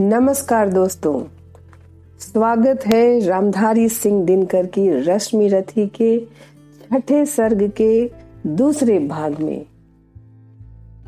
नमस्कार 0.00 0.68
दोस्तों। 0.68 1.22
स्वागत 2.18 2.80
है 2.86 3.20
रामधारी 3.20 3.88
सिंह 3.88 4.24
दिनकर 4.26 4.66
की 4.66 4.90
रश्मि 4.90 5.48
रथी 5.48 5.86
के 5.86 6.20
छठे 6.20 7.26
सर्ग 7.26 7.72
के 7.76 8.10
दूसरे 8.46 8.98
भाग 8.98 9.40
में। 9.40 9.66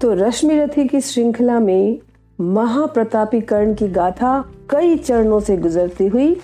तो 0.01 0.15
रश्मि 0.15 0.59
रथी 0.59 0.89
की 0.89 1.01
श्रृंखला 1.01 1.61
में 1.61 1.99
महाप्रतापी 2.41 3.41
कर्ण 3.41 3.75
की 3.75 3.89
गाथा 3.89 4.45
कई 4.71 4.97
चरणों 4.97 5.41
से 5.41 5.57
गुजरती 5.57 6.07
हुई, 6.07 6.35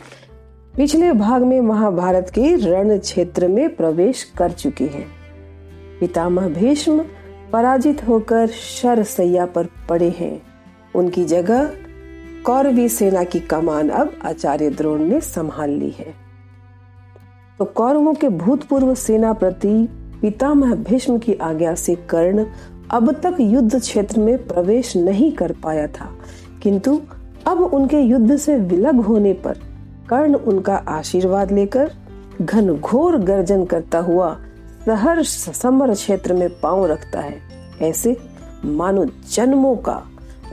पिछले 0.77 1.13
भाग 1.13 1.43
में 1.43 1.61
महाभारत 1.61 2.31
के 2.35 2.57
रण 2.57 2.99
क्षेत्र 2.99 3.49
में 3.49 3.77
प्रवेश 3.77 4.33
कर 4.39 4.51
चुकी 4.51 4.87
है। 4.87 5.05
पितामह 6.01 6.49
भीष्म 6.49 7.05
पराजित 7.53 8.09
होकर 8.09 8.47
शर 8.47 9.03
सैया 9.03 9.47
पर 9.47 9.67
पड़े 9.89 10.09
हैं। 10.09 10.43
उनकी 10.95 11.25
जगह 11.25 11.71
कौरवी 12.49 12.89
सेना 12.89 13.25
की 13.25 13.41
कमान 13.41 13.89
अब 13.89 14.13
आचार्य 14.25 14.71
द्रोण 14.71 14.99
ने 14.99 15.21
संभाल 15.21 15.71
ली 15.71 15.91
है। 15.91 16.15
तो 17.59 17.65
कौरवों 17.65 18.15
के 18.15 18.29
भूतपूर्व 18.29 18.95
सेना 18.95 19.33
प्रति 19.33 19.89
पितामह 20.23 20.75
भीष्म 20.75 21.19
की 21.19 21.35
आज्ञा 21.35 21.75
से 21.75 21.95
कर्ण 21.95 22.47
अब 22.91 23.13
तक 23.13 23.37
युद्ध 23.41 23.81
क्षेत्र 23.81 24.21
में 24.21 24.47
प्रवेश 24.47 24.97
नहीं 24.97 25.33
कर 25.33 25.53
पाया 25.53 25.87
था। 25.87 26.11
किंतु 26.63 27.01
अब 27.47 27.61
उनके 27.61 28.01
युद्ध 28.01 28.37
से 28.37 28.57
विलग 28.57 28.97
होने 28.97 29.33
पर 29.33 29.59
कर्ण 30.11 30.35
उनका 30.35 30.77
आशीर्वाद 30.77 31.53
लेकर 31.53 31.91
घनघोर 32.43 33.17
गर्जन 33.17 33.65
करता 33.65 33.99
हुआ 33.99 34.37
सहर 34.87 35.23
समर 35.23 35.95
क्षेत्र 35.95 36.33
में 36.33 36.61
पाँव 36.61 36.87
रखता 36.87 37.21
है। 37.21 37.41
ऐसे 37.83 38.17
मानो 38.65 39.07
जन्मों 39.33 39.77
का 39.77 40.03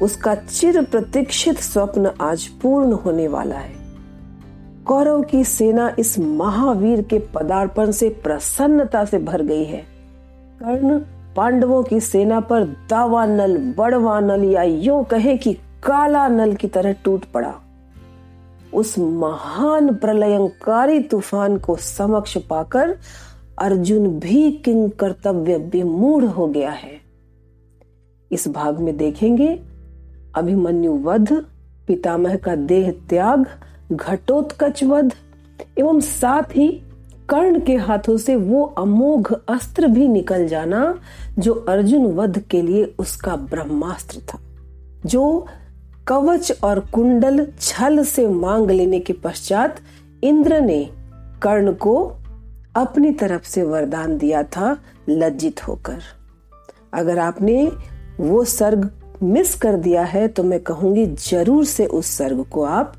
उसका 0.01 0.35
चिर 0.35 0.81
प्रतीक्षित 0.81 1.59
स्वप्न 1.59 2.11
आज 2.21 2.47
पूर्ण 2.47 2.91
होने 2.91 3.27
वाला 3.27 3.55
है। 3.55 3.73
कौरव 4.85 5.21
की 5.21 5.43
सेना 5.43 5.95
इस 5.99 6.19
महावीर 6.19 7.01
के 7.01 7.19
पदार्पण 7.19 7.91
से 7.91 8.09
प्रसन्नता 8.09 9.05
से 9.05 9.19
भर 9.19 9.41
गई 9.41 9.63
है। 9.63 9.81
कर्ण 10.59 10.99
पांडवों 11.35 11.83
की 11.83 11.99
सेना 11.99 12.39
पर 12.39 12.63
दावा 12.63 13.25
नल, 13.25 13.57
बड़वा 13.77 14.19
नल 14.19 14.43
या 14.43 14.63
यूँ 14.63 15.03
कहे 15.05 15.37
कि 15.37 15.53
काला 15.53 16.27
नल 16.27 16.53
की 16.55 16.67
तरह 16.67 16.93
टूट 16.93 17.25
पड़ा। 17.25 17.53
उस 18.73 18.99
महान 18.99 19.95
प्रलयंकारी 19.95 20.99
तूफ़ान 20.99 21.57
को 21.57 21.75
समक्ष 21.75 22.37
पाकर 22.37 22.97
अर्जुन 23.59 24.07
भी 24.19 24.51
किंग 24.51 24.91
कर्तव्य 24.91 25.57
विमूढ़ 25.57 26.23
हो 26.23 26.47
गया 26.47 26.71
है। 26.71 27.01
इस 28.31 28.47
भाग 28.47 28.79
में 28.79 28.97
देखेंगे 28.97 29.74
अभिमन्यु 30.35 30.93
वध 30.93 31.31
पितामह 31.87 32.35
का 32.35 32.55
देह 32.55 32.91
त्याग 33.09 33.45
घटोत्कच 33.91 34.83
वध 34.83 35.13
एवं 35.79 35.99
साथ 35.99 36.55
ही 36.55 36.67
कर्ण 37.29 37.59
के 37.59 37.75
हाथों 37.75 38.17
से 38.17 38.35
वो 38.35 38.63
अमोघ 38.77 39.33
अस्त्र 39.49 39.87
भी 39.87 40.07
निकल 40.07 40.47
जाना, 40.47 40.99
जो 41.39 41.53
अर्जुन 41.53 42.05
वध 42.05 42.39
के 42.39 42.61
लिए 42.61 42.83
उसका 42.99 43.35
ब्रह्मास्त्र 43.35 44.19
था, 44.19 44.39
जो 45.05 45.45
कवच 46.07 46.51
और 46.63 46.79
कुंडल 46.79 47.47
छल 47.61 48.03
से 48.03 48.27
मांग 48.27 48.71
लेने 48.71 48.99
के 48.99 49.13
पश्चात 49.13 49.79
इंद्र 50.23 50.59
ने 50.61 50.89
कर्ण 51.41 51.73
को 51.73 51.95
अपनी 52.75 53.11
तरफ़ 53.11 53.43
से 53.43 53.63
वरदान 53.63 54.17
दिया 54.17 54.43
था, 54.43 54.77
लज्जित 55.09 55.67
होकर। 55.67 56.01
अगर 56.93 57.19
आपने 57.19 57.71
वो 58.19 58.43
सर्ग 58.43 58.89
मिस 59.25 59.53
कर 59.55 59.75
दिया 59.77 60.03
है 60.03 60.27
तो 60.27 60.43
मैं 60.43 60.59
कहूँगी 60.59 61.05
ज़रूर 61.05 61.65
से 61.65 61.85
उस 61.85 62.07
सर्ग 62.07 62.43
को 62.51 62.63
आप 62.63 62.93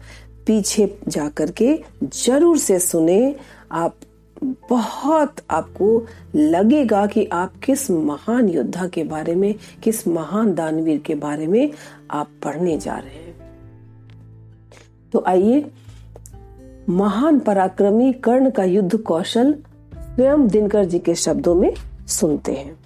पीछे 0.47 0.87
जाकर 1.09 1.51
के 1.51 1.79
ज़रूर 2.05 2.59
से 2.59 2.79
सुने। 2.79 3.35
आप, 3.73 3.95
बहुत 4.71 5.37
आपको 5.51 6.07
लगेगा 6.35 7.07
कि 7.07 7.25
आप 7.33 7.53
किस 7.65 7.91
महान 7.91 8.49
योद्धा 8.49 8.87
के 8.87 9.05
बारे 9.05 9.35
में, 9.35 9.55
किस 9.83 10.07
महान 10.09 10.55
दानवीर 10.55 10.99
के 10.99 11.15
बारे 11.15 11.47
में 11.47 11.71
आप 12.11 12.31
पढ़ने 12.45 12.77
जा 12.79 12.97
रहे 12.97 13.15
हैं। 13.15 13.35
तो 15.13 15.25
आइए, 15.27 15.65
महान 16.89 17.39
पराक्रमी 17.41 18.13
कर्ण 18.13 18.51
का 18.51 18.65
युद्ध 18.65 18.97
कौशल 18.97 19.55
स्वयं 19.93 20.47
दिनकर 20.49 20.85
जी 20.85 20.99
के 20.99 21.15
शब्दों 21.15 21.55
में 21.55 21.73
सुनते 22.09 22.53
हैं। 22.53 22.79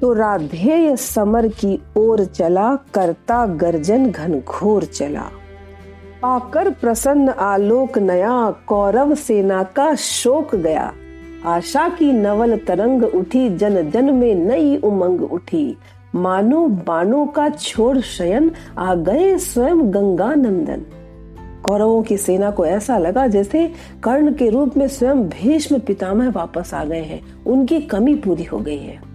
तो 0.00 0.12
राधेय 0.12 0.96
समर 0.96 1.48
की 1.48 1.82
ओर 1.96 2.24
चला, 2.24 2.76
करता 2.94 3.46
गर्जन 3.46 4.10
घन 4.10 4.40
घोर 4.40 4.84
चला। 4.84 5.30
पाकर 6.22 6.70
प्रसन्न 6.70 7.28
आलोक 7.28 7.98
नया, 7.98 8.50
कौरव 8.66 9.14
सेना 9.14 9.62
का 9.62 9.94
शोक 9.94 10.54
गया। 10.54 10.92
आशा 11.46 11.88
की 11.88 12.12
नवल 12.12 12.56
तरंग 12.56 13.02
उठी, 13.02 13.56
जन 13.56 13.90
जन 13.90 14.14
में 14.14 14.34
नई 14.34 14.76
उमंग 14.76 15.32
उठी। 15.32 15.76
मानो 16.14 16.66
बाणों 16.66 17.26
का 17.26 17.48
छोड़ 17.48 17.98
शयन, 17.98 18.50
आ 18.78 18.94
गए 18.94 19.38
स्वयं 19.38 19.94
गंगा 19.94 20.34
नंदन 20.34 20.82
कौरवों 21.62 22.02
की 22.02 22.16
सेना 22.16 22.50
को 22.50 22.66
ऐसा 22.66 22.98
लगा 22.98 23.26
जैसे 23.26 23.72
कर्ण 24.02 24.32
के 24.32 24.50
रूप 24.50 24.76
में 24.76 24.88
स्वयं 24.88 25.28
भीष्म 25.28 25.78
पितामह 25.78 26.30
वापस 26.30 26.74
आ 26.74 26.84
गए 26.84 27.02
हैं। 27.02 27.44
उनकी 27.44 27.80
कमी 27.80 28.14
पूरी 28.14 28.44
हो 28.44 28.58
गई 28.58 28.78
है। 28.78 29.13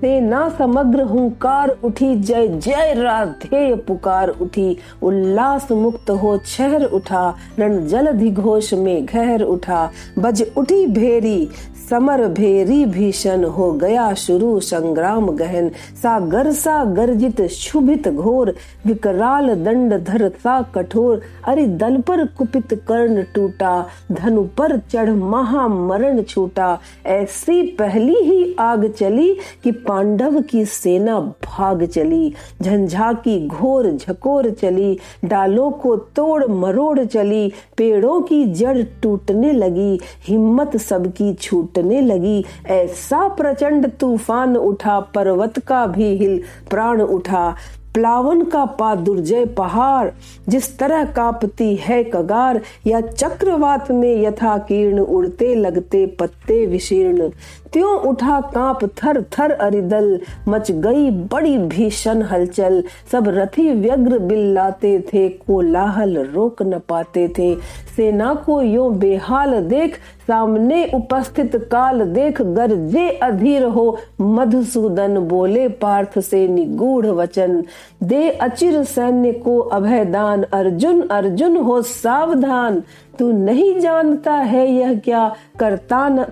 से 0.00 0.20
ना 0.20 0.48
समग्र 0.48 1.02
हुंकार 1.02 1.68
उठी, 1.84 2.14
जय 2.14 2.48
जय 2.48 2.92
राधे 2.96 3.74
पुकार 3.76 4.28
उठी। 4.30 4.76
उल्लास 5.02 5.70
मुक्त 5.72 6.10
हो 6.12 6.36
छहर 6.38 6.84
उठा, 6.84 7.34
रण 7.58 7.86
जल 7.86 8.12
घोष 8.30 8.72
में 8.74 9.06
घहर 9.06 9.42
उठा। 9.42 9.90
बज 10.18 10.44
उठी 10.56 10.86
भेरी 10.86 11.48
समर 11.90 12.26
भेरी 12.26 12.86
भीषण 12.86 13.44
हो 13.44 13.72
गया 13.72 14.14
शुरू 14.14 14.60
संग्राम 14.60 15.30
गहन। 15.30 15.68
सागर 16.02 16.52
सा 16.52 16.84
गर्जित 16.84 17.42
शुभित 17.42 18.08
घोर, 18.08 18.54
विकराल 18.86 19.54
दंड 19.54 19.94
धर 19.94 20.28
सा 20.28 20.62
कठोर। 20.62 21.22
अरे 21.48 21.66
दल 21.66 22.00
पर 22.00 22.24
कुपित 22.26 22.74
कर्ण 22.88 23.22
टूटा, 23.34 23.86
धनु 24.12 24.42
पर 24.42 24.78
चढ़ 24.78 25.10
महामरण 25.10 26.22
छूटा। 26.22 26.78
ऐसी 27.06 27.62
पहली 27.62 28.16
ही 28.16 28.56
आग 28.58 28.86
चली 28.92 29.36
कि 29.64 29.72
पांडव 29.72 30.40
की 30.40 30.64
सेना 30.64 31.20
भाग 31.20 31.84
चली। 31.84 32.34
झंझा 32.62 33.12
की 33.12 33.46
घोर 33.46 33.90
झकोर 33.90 34.50
चली, 34.50 34.98
डालों 35.24 35.70
को 35.70 35.96
तोड़ 35.96 36.44
मरोड़ 36.46 37.04
चली। 37.04 37.52
पेड़ों 37.76 38.20
की 38.20 38.44
जड़ 38.44 38.82
टूटने 39.02 39.52
लगी, 39.52 40.00
हिम्मत 40.28 40.76
सबकी 40.76 41.34
छूट 41.34 41.77
फूटने 41.78 42.00
लगी। 42.00 42.44
ऐसा 42.66 43.28
प्रचंड 43.28 43.90
तूफ़ान 44.00 44.56
उठा, 44.56 45.00
पर्वत 45.00 45.58
का 45.58 45.86
भी 45.86 46.16
हिल 46.16 46.42
प्राण 46.70 47.00
उठा। 47.00 47.56
प्लावन 47.94 48.42
का 48.42 48.64
पा 48.64 48.94
दुर्जय 48.94 49.46
पहाड़, 49.46 50.10
जिस 50.48 50.78
तरह 50.78 51.04
कापती 51.04 51.76
है 51.76 52.04
कगार, 52.04 52.60
या 52.86 53.00
चक्रवात 53.00 53.90
में 53.90 54.22
यथा 54.22 54.58
कीर्ण 54.58 54.98
उड़ते 54.98 55.54
लगते 55.54 56.06
पत्ते 56.06 56.66
विशीर्ण। 56.66 57.30
त्यों 57.72 57.98
उठा 58.00 58.40
काँप 58.40 58.84
थर 58.84 59.22
थर 59.22 59.50
अरिदल, 59.50 60.20
मच 60.48 60.70
गई 60.70 61.10
बड़ी 61.10 61.58
भीषण 61.58 62.22
हलचल। 62.22 62.82
सब 63.12 63.28
रथी 63.28 63.70
व्यग्र 63.72 64.18
बिल्लाते 64.18 64.98
थे, 65.12 65.28
कोलाहल 65.28 66.18
रोक 66.18 66.62
न 66.62 66.78
पाते 66.78 67.28
थे। 67.38 67.54
सेना 67.96 68.34
को 68.34 68.62
यो 68.62 68.88
बेहाल 68.90 69.60
देख, 69.60 69.96
सामने 70.26 70.84
उपस्थित 70.94 71.56
काल 71.56 72.04
देख, 72.04 72.42
गरजे 72.42 73.08
अधीर 73.10 73.64
हो, 73.64 73.98
मधुसूदन 74.20 75.18
बोले 75.18 75.68
पार्थ 75.68 76.18
से 76.18 76.48
निगूढ़ 76.48 77.06
वचन। 77.06 77.62
दे 78.02 78.28
अचिर 78.30 78.82
सैन्य 78.84 79.32
को 79.32 79.58
अभयदान, 79.58 80.42
अर्जुन 80.42 81.00
अर्जुन 81.02 81.56
हो 81.56 81.82
सावधान। 81.82 82.82
तू 83.18 83.32
नहीं 83.32 83.80
जानता 83.80 84.32
है 84.32 84.70
यह 84.72 84.98
क्या, 84.98 85.34
करता 85.58 86.08
न 86.08 86.24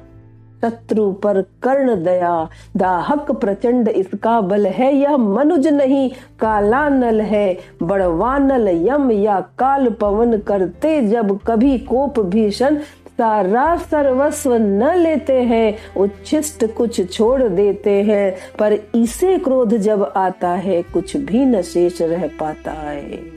शत्रु 0.64 1.12
पर 1.12 1.40
कर्ण 1.42 2.04
दया, 2.04 2.48
दाहक 2.76 3.30
प्रचंड 3.30 3.88
इसका 3.88 4.40
बल 4.40 4.66
है, 4.66 4.96
यह 4.96 5.16
मनुज 5.16 5.66
नहीं 5.66 6.10
काला 6.40 6.88
नल 6.88 7.20
है, 7.20 7.58
बड़वानल 7.82 8.68
यम 8.68 9.10
या 9.10 9.40
काल 9.40 9.88
पवन 9.90 10.38
करते 10.38 11.00
जब 11.02 11.40
कभी 11.46 11.78
कोप 11.78 12.20
भीषण, 12.20 12.76
सारा 13.18 13.76
सर्वस्व 13.76 14.54
न 14.54 14.94
लेते 14.94 15.42
हैं, 15.42 15.78
उच्छिष्ट 15.96 16.74
कुछ 16.74 17.12
छोड़ 17.12 17.42
देते 17.42 18.02
हैं, 18.02 18.36
पर 18.58 18.72
इसे 18.94 19.38
क्रोध 19.38 19.76
जब 19.76 20.12
आता 20.16 20.48
है, 20.48 20.82
कुछ 20.82 21.16
भी 21.16 21.44
न 21.44 21.62
शेष 21.62 22.02
रह 22.02 22.26
पाता 22.26 22.70
है। 22.70 23.35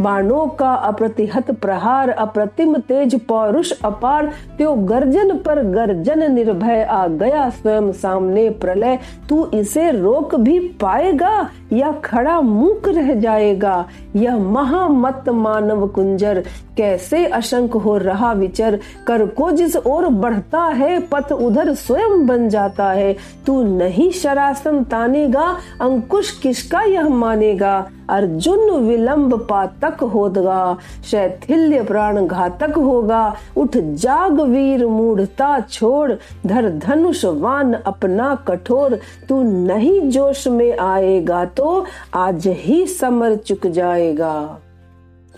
बाणों 0.00 0.46
का 0.46 0.74
अप्रतिहत 0.74 1.50
प्रहार, 1.50 2.08
अप्रतिम 2.08 2.76
तेज 2.76 3.20
पौरुष 3.20 3.72
अपार, 3.84 4.26
त्यो 4.58 4.72
गर्जन 4.74 5.38
पर 5.38 5.62
गर्जन 5.62 6.32
निर्भय 6.32 6.82
आ 6.82 7.06
गया 7.06 7.50
स्वयं 7.50 7.92
सामने 7.92 8.50
प्रलय। 8.50 8.98
तू 9.28 9.50
इसे 9.54 9.90
रोक 9.90 10.34
भी 10.34 10.58
पाएगा 10.58 11.50
या 11.72 11.92
खड़ा 11.92 12.40
मूक 12.40 12.88
रह 12.88 13.14
जाएगा? 13.14 13.88
यह 14.16 14.38
महामत 14.38 15.24
मानव 15.28 15.86
कुंजर, 15.88 16.44
कैसे 16.76 17.26
अशंक 17.26 17.72
हो 17.72 17.96
रहा 17.96 18.32
विचर? 18.32 18.78
कर 19.06 19.26
को 19.26 19.50
जिस 19.50 19.76
ओर 19.76 20.08
बढ़ता 20.08 20.62
है, 20.62 21.00
पथ 21.00 21.32
उधर 21.32 21.74
स्वयं 21.74 22.26
बन 22.26 22.48
जाता 22.48 22.90
है। 22.90 23.16
तू 23.46 23.62
नहीं 23.62 24.10
शरासन 24.10 24.84
तानेगा, 24.84 25.56
अंकुश 25.80 26.38
किसका 26.38 26.80
यह 26.80 27.08
मानेगा? 27.08 27.86
अर्जुन 28.10 28.70
विलंब 28.80 29.34
पातक 29.50 30.02
होगा 30.04 30.76
शैथिल्य 31.04 31.82
प्राण 31.82 32.26
घातक 32.26 32.76
होगा। 32.76 33.34
उठ 33.56 33.76
जाग 33.76 34.40
वीर 34.40 34.86
मूढ़ता 34.86 35.58
छोड़, 35.60 36.12
धर 36.46 36.70
धनुष 36.78 37.24
वान 37.24 37.72
अपना 37.74 38.34
कठोर। 38.48 38.98
तू 39.28 39.42
नहीं 39.42 40.00
जोश 40.10 40.46
में 40.48 40.78
आएगा 40.78 41.44
तो 41.44 41.84
आज 42.14 42.46
ही 42.46 42.86
समर 42.86 43.34
चुक 43.36 43.66
जाएगा। 43.66 44.58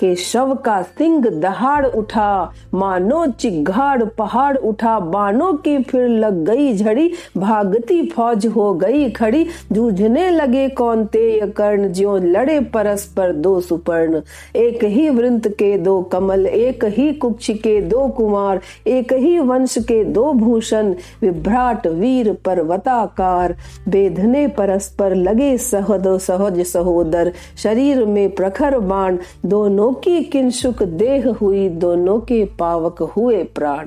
के 0.01 0.15
शव 0.17 0.55
का 0.55 0.83
सिंग 0.83 1.27
दहाड़ 1.27 1.87
उठा, 1.87 2.53
मानो 2.75 3.27
चिघाड़ 3.27 4.05
पहाड़ 4.05 4.57
उठा 4.57 4.99
बानों 5.01 5.53
की 5.55 5.83
फिर 5.83 6.09
लग 6.09 6.45
गई 6.45 6.73
झड़ी, 6.77 7.11
भागती 7.37 8.07
फौज 8.07 8.47
हो 8.47 8.73
गई 8.75 9.11
खड़ी, 9.11 9.47
जूझने 9.73 10.29
लगे 10.31 10.69
कौन 10.69 11.05
ते 11.05 11.41
कर्ण, 11.57 11.93
ज्यो 11.93 12.17
लड़े 12.17 12.61
परस्पर 12.61 13.33
दो 13.33 13.61
सुपर्ण। 13.61 14.21
एक 14.57 14.85
ही 14.85 15.09
वृंत 15.09 15.49
के 15.49 15.79
दो 15.79 16.01
कमल, 16.03 16.47
एक 16.47 16.85
ही 16.85 17.13
कुक्ष 17.13 17.51
के 17.51 17.81
दो 17.81 18.09
कुमार, 18.09 18.61
एक 18.87 19.13
ही 19.13 19.39
वंश 19.39 19.79
के 19.79 20.03
दो 20.05 20.33
भूषण, 20.33 20.95
विभ्राट 21.23 21.87
वीर 21.87 22.33
पर्वताकार। 22.45 23.57
बेधने 23.89 24.47
परस्पर 24.49 25.15
लगे 25.15 25.57
सहद, 25.59 26.19
सहज 26.19 26.61
सहोदर, 26.67 27.33
शरीर 27.57 28.05
में 28.05 28.31
प्रखर 28.31 28.79
बाण, 28.79 29.19
दोनों 29.47 29.90
की 29.93 30.25
किंसुक 30.25 30.83
देह 30.83 31.29
हुई 31.29 31.69
दोनों 31.69 32.21
के 32.21 32.45
पावक 32.45 33.03
हुए 33.03 33.45
प्राण। 33.45 33.87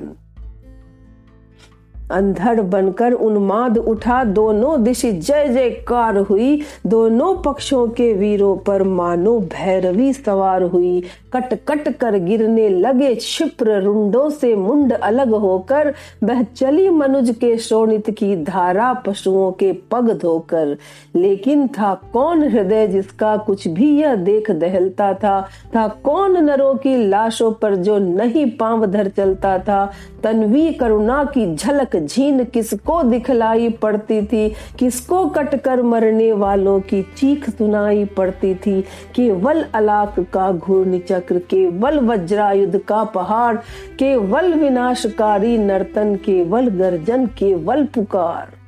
अंधड़ 2.10 2.60
बनकर 2.60 3.12
उन्माद 3.12 3.78
उठा, 3.78 4.24
दोनों 4.24 4.82
दिश 4.82 5.06
जय 5.06 5.48
जयकार 5.48 6.16
हुई। 6.16 6.60
दोनों 6.86 7.36
पक्षों 7.36 7.88
के 7.88 8.12
वीरों 8.12 8.56
पर 8.56 8.82
मानो 8.82 9.40
भैरवी 9.40 10.12
सवार 10.12 10.62
हुई। 10.62 11.02
कट 11.32 11.54
कट 11.54 11.96
कर 11.96 12.18
गिरने 12.18 12.68
लगे 12.68 13.14
क्षिप्र 13.14 13.82
रुंडों 13.82 14.30
से 14.30 14.56
मुंड 14.56 14.92
अलग 14.92 15.28
होकर, 15.28 15.94
बह 16.24 16.42
चली 16.42 16.88
मनुज 16.88 17.30
के 17.30 17.58
शोणित 17.58 18.10
की 18.10 18.36
धारा 18.36 18.92
पशुओं 18.92 19.52
के 19.52 19.72
पग 19.72 20.18
धोकर। 20.22 20.76
लेकिन 21.16 21.68
था 21.68 22.00
कौन 22.12 22.42
हृदय 22.42 22.88
जिसका 22.88 23.36
कुछ 23.36 23.68
भी 23.68 24.00
यह 24.00 24.14
देख 24.14 24.50
दहलता 24.50 25.14
था? 25.14 25.48
था 25.76 25.88
कौन 25.88 26.44
नरों 26.44 26.74
की 26.74 27.08
लाशों 27.08 27.52
पर 27.52 27.76
जो 27.76 27.98
नहीं 27.98 28.50
पाँव 28.50 28.86
धर 28.86 29.08
चलता 29.08 29.58
था? 29.58 29.92
तनवी 30.22 30.72
करुणा 30.72 31.24
की 31.24 31.56
झलक 31.56 31.93
झीन 31.96 32.44
किसको 32.44 33.02
दिखलाई 33.02 33.68
पड़ती 33.68 34.22
थी, 34.22 34.48
किसको 34.78 35.26
कटकर 35.26 35.82
मरने 35.82 36.32
वालों 36.32 36.80
की 36.80 37.02
चीख 37.02 37.50
सुनाई 37.50 38.04
पड़ती 38.04 38.54
थी। 38.54 38.80
केवल 39.14 39.64
अलाक 39.74 40.20
का 40.20 40.52
घूर्ण 40.52 40.98
चक्र, 40.98 41.38
केवल 41.38 41.98
वज्रायुध 41.98 42.84
का 42.84 43.04
पहाड़, 43.04 43.56
केवल 43.98 44.52
विनाशकारी 44.52 45.58
नर्तन, 45.58 46.14
केवल 46.14 46.68
गर्जन, 46.68 47.26
केवल 47.26 47.84
पुकार। 47.84 48.63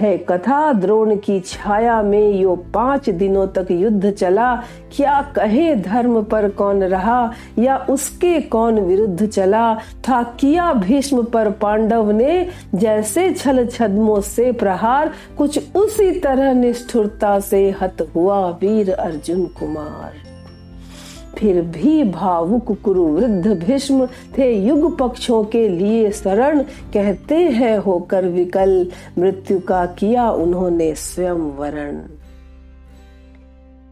है। 0.00 0.18
कथा 0.18 0.72
द्रोण 0.72 1.16
की 1.16 1.40
छाया 1.40 2.02
में 2.02 2.32
यो 2.32 2.56
पाँच 2.56 3.10
दिनों 3.10 3.46
तक 3.46 3.66
युद्ध 3.70 4.10
चला। 4.10 4.54
क्या 4.96 5.32
कहे 5.36 5.76
धर्म 5.76 6.22
पर 6.22 6.48
कौन 6.50 6.84
रहा? 6.84 7.32
या 7.58 7.76
उसके 7.90 8.40
कौन 8.40 8.80
विरुद्ध 8.80 9.26
चला? 9.26 9.74
था 9.74 10.22
किया 10.22 10.72
भीष्म 10.72 11.22
पर 11.22 11.50
पांडव 11.50 12.10
ने? 12.10 12.46
जैसे 12.74 13.32
छल 13.34 13.66
छदमों 13.66 14.20
से 14.20 14.52
प्रहार, 14.52 15.12
कुछ 15.38 15.76
उसी 15.76 16.20
तरह 16.20 16.52
निष्ठुरता 16.52 17.40
से 17.40 17.74
हत 17.80 18.08
हुआ 18.14 18.48
वीर 18.48 18.92
अर्जुन 18.92 19.44
कुमार। 19.44 20.27
फिर 21.38 21.62
भी 21.62 22.04
भावुक 22.04 22.82
कुरु 22.82 23.04
वृद्ध 23.04 23.46
भीष्म 23.46 24.06
थे 24.06 24.52
युग 24.66 24.98
पक्षों 24.98 25.44
के 25.44 25.68
लिए 25.68 26.10
शरण 26.10 26.62
कहते 26.62 27.34
हैं 27.34 27.78
होकर 27.78 28.26
विकल। 28.26 28.90
मृत्यु 29.18 29.60
का 29.60 29.86
किया 29.86 30.30
उन्होंने 30.30 30.94
स्वयं 30.94 31.56
वरण। 31.56 32.00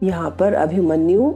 यहाँ 0.03 0.35
पर 0.39 0.53
अभिमन्यु, 0.53 1.33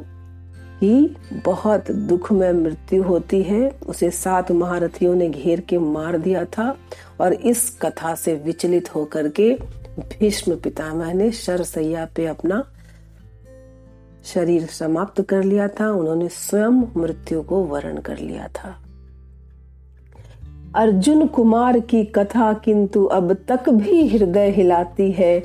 की 0.84 1.18
बहुत 1.46 1.92
दुख 1.92 2.32
में 2.32 2.54
मृत्यु 2.54 3.04
होती 3.04 3.42
है। 3.42 3.76
उसे 3.88 4.10
सात 4.12 4.52
महारथियों 4.52 5.16
ने 5.16 5.30
घेर 5.30 5.60
के 5.60 5.78
मार 5.78 6.18
दिया 6.18 6.46
था 6.46 6.78
और 7.22 7.34
इस 7.34 7.78
कथा 7.82 8.16
से 8.16 8.34
विचलित 8.36 8.96
होकर 8.96 9.28
के 9.28 9.54
भीष्म 10.00 10.56
पितामह 10.56 11.14
ने 11.14 11.32
शरसैया 11.32 12.08
पे 12.16 12.26
अपना 12.26 12.64
शरीर 14.26 14.66
समाप्त 14.66 15.22
कर 15.22 15.44
लिया 15.44 15.68
था, 15.68 15.92
उन्होंने 15.92 16.28
स्वयं 16.28 17.02
मृत्यु 17.02 17.42
को 17.42 17.64
वर्ण 17.64 18.02
कर 18.02 18.18
लिया 18.18 18.48
था। 18.48 18.78
अर्जुन 20.76 21.28
कुमार 21.28 21.80
की 21.80 22.04
कथा 22.04 22.54
किंतु 22.54 23.06
अब 23.06 23.34
तक 23.34 23.70
भी 23.70 24.08
हृदय 24.08 24.50
हिलाती 24.50 25.12
है। 25.12 25.44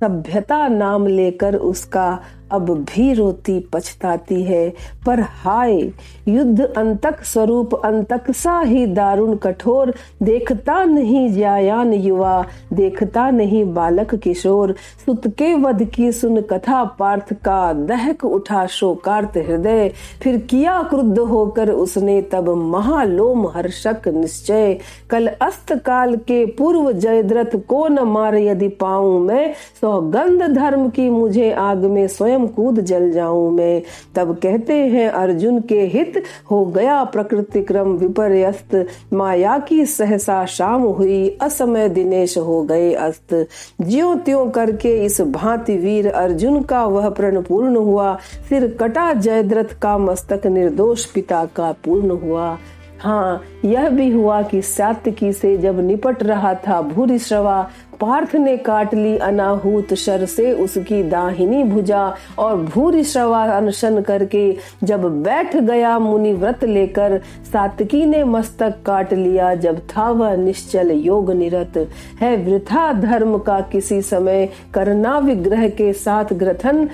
सभ्यता 0.00 0.68
नाम 0.68 1.06
लेकर 1.06 1.56
उसका 1.56 2.20
अब 2.52 2.70
भी 2.70 3.12
रोती 3.12 3.68
पछताती 3.72 4.42
है। 4.42 4.74
पर 5.06 5.20
हाय, 5.20 5.80
युद्ध 6.28 6.60
अंतक 6.76 7.22
स्वरूप 7.24 7.74
अंतक 7.74 8.30
सा 8.30 8.60
ही 8.60 8.86
दारुण 8.86 9.36
कठोर। 9.36 9.94
देखता 10.22 10.84
नहीं 10.84 11.32
जायान 11.32 11.92
युवा, 11.92 12.46
देखता 12.72 13.30
नहीं 13.30 13.74
बालक 13.74 14.14
किशोर। 14.14 14.72
सुत 15.06 15.28
के 15.28 15.54
वध 15.54 15.84
की 15.84 16.12
सुन 16.12 16.40
कथा 16.40 16.84
पार्थ 16.84 17.34
का, 17.34 17.72
दहक 17.72 18.24
उठा 18.24 18.66
शोकार्त 18.66 19.36
हृदय। 19.36 19.92
फिर 20.22 20.38
किया 20.38 20.82
क्रुद्ध 20.82 21.18
होकर 21.18 21.70
उसने 21.70 22.22
तब 22.22 22.48
महालोम 22.48 23.46
हर्षक 23.46 24.08
निश्चय। 24.08 24.78
कल 25.10 25.26
अस्त 25.26 25.72
काल 25.72 26.16
के 26.16 26.46
पूर्व 26.46 26.92
जयद्रथ 26.92 27.56
को 27.68 27.88
न 27.88 28.00
मार 28.00 28.34
यदि 28.34 28.68
पाऊँ 28.68 29.20
मैं, 29.20 29.52
सौगंध 29.80 30.42
धर्म 30.42 30.88
की 30.88 31.10
मुझे 31.10 31.52
आग 31.52 31.78
में 31.78 32.08
स्वयं 32.08 32.39
स्वयं 32.40 32.48
कूद 32.48 32.80
जल 32.80 33.10
जाऊँ 33.10 33.50
मैं। 33.52 33.82
तब 34.14 34.34
कहते 34.42 34.72
हैं 34.72 35.08
अर्जुन 35.08 35.60
के 35.60 35.80
हित 35.80 36.22
हो 36.50 36.64
गया 36.66 37.04
प्रकृति 37.04 37.62
क्रम 37.62 37.92
विपर्यस्त। 37.92 38.86
माया 39.12 39.58
की 39.58 39.84
सहसा 39.86 40.44
शाम 40.46 40.82
हुई, 40.82 41.38
असमय 41.42 41.88
दिनेश 41.88 42.38
हो 42.38 42.62
गए 42.62 42.92
अस्त। 42.92 43.46
ज्यो 43.80 44.14
त्यों 44.14 44.50
करके 44.50 44.96
इस 45.04 45.20
भांति 45.20 45.76
वीर 45.76 46.08
अर्जुन 46.08 46.62
का 46.62 46.84
वह 46.86 47.08
प्रण 47.10 47.42
पूर्ण 47.42 47.76
हुआ। 47.76 48.16
सिर 48.48 48.66
कटा 48.80 49.12
जयद्रथ 49.12 49.78
का 49.82 49.98
मस्तक 49.98 50.46
निर्दोष 50.46 51.04
पिता 51.04 51.44
का 51.56 51.72
पूर्ण 51.84 52.10
हुआ। 52.10 52.58
हाँ 53.00 53.42
यह 53.64 53.88
भी 53.88 54.10
हुआ 54.10 54.42
कि 54.42 54.62
सात्यकी 54.62 55.32
से 55.32 55.56
जब 55.58 55.80
निपट 55.80 56.22
रहा 56.22 56.54
था 56.54 56.82
भूरी 56.82 57.18
श्रवा, 57.18 57.70
पार्थ 58.00 58.34
ने 58.36 58.56
काट 58.56 58.94
ली 58.94 59.16
अनाहूत 59.16 59.94
शर 59.94 60.24
से 60.24 60.52
उसकी 60.52 61.02
दाहिनी 61.02 61.64
भुजा 61.64 62.14
और 62.38 62.56
भूरी 62.56 63.04
श्रवा 63.04 63.44
अनशन 63.44 64.00
करके 64.00 64.56
जब 64.84 65.22
बैठ 65.22 65.56
गया 65.56 65.98
मुनि 65.98 66.32
व्रत 66.32 66.64
लेकर 66.64 67.20
सातकी 67.52 68.06
ने 68.06 68.24
मस्तक 68.24 68.82
काट 68.86 69.14
लिया 69.14 69.54
जब 69.54 69.78
था 69.78 70.10
वह 70.10 70.36
निश्चल 70.36 70.90
योग 70.90 71.30
निरत। 71.30 71.88
है 72.20 72.36
वृथा 72.36 72.92
धर्म 72.92 73.38
का 73.38 73.60
किसी 73.60 74.02
समय 74.02 74.48
करना 74.74 75.18
विग्रह 75.18 75.68
के 75.68 75.92
साथ 75.92 76.24
ग्रथन 76.32 76.88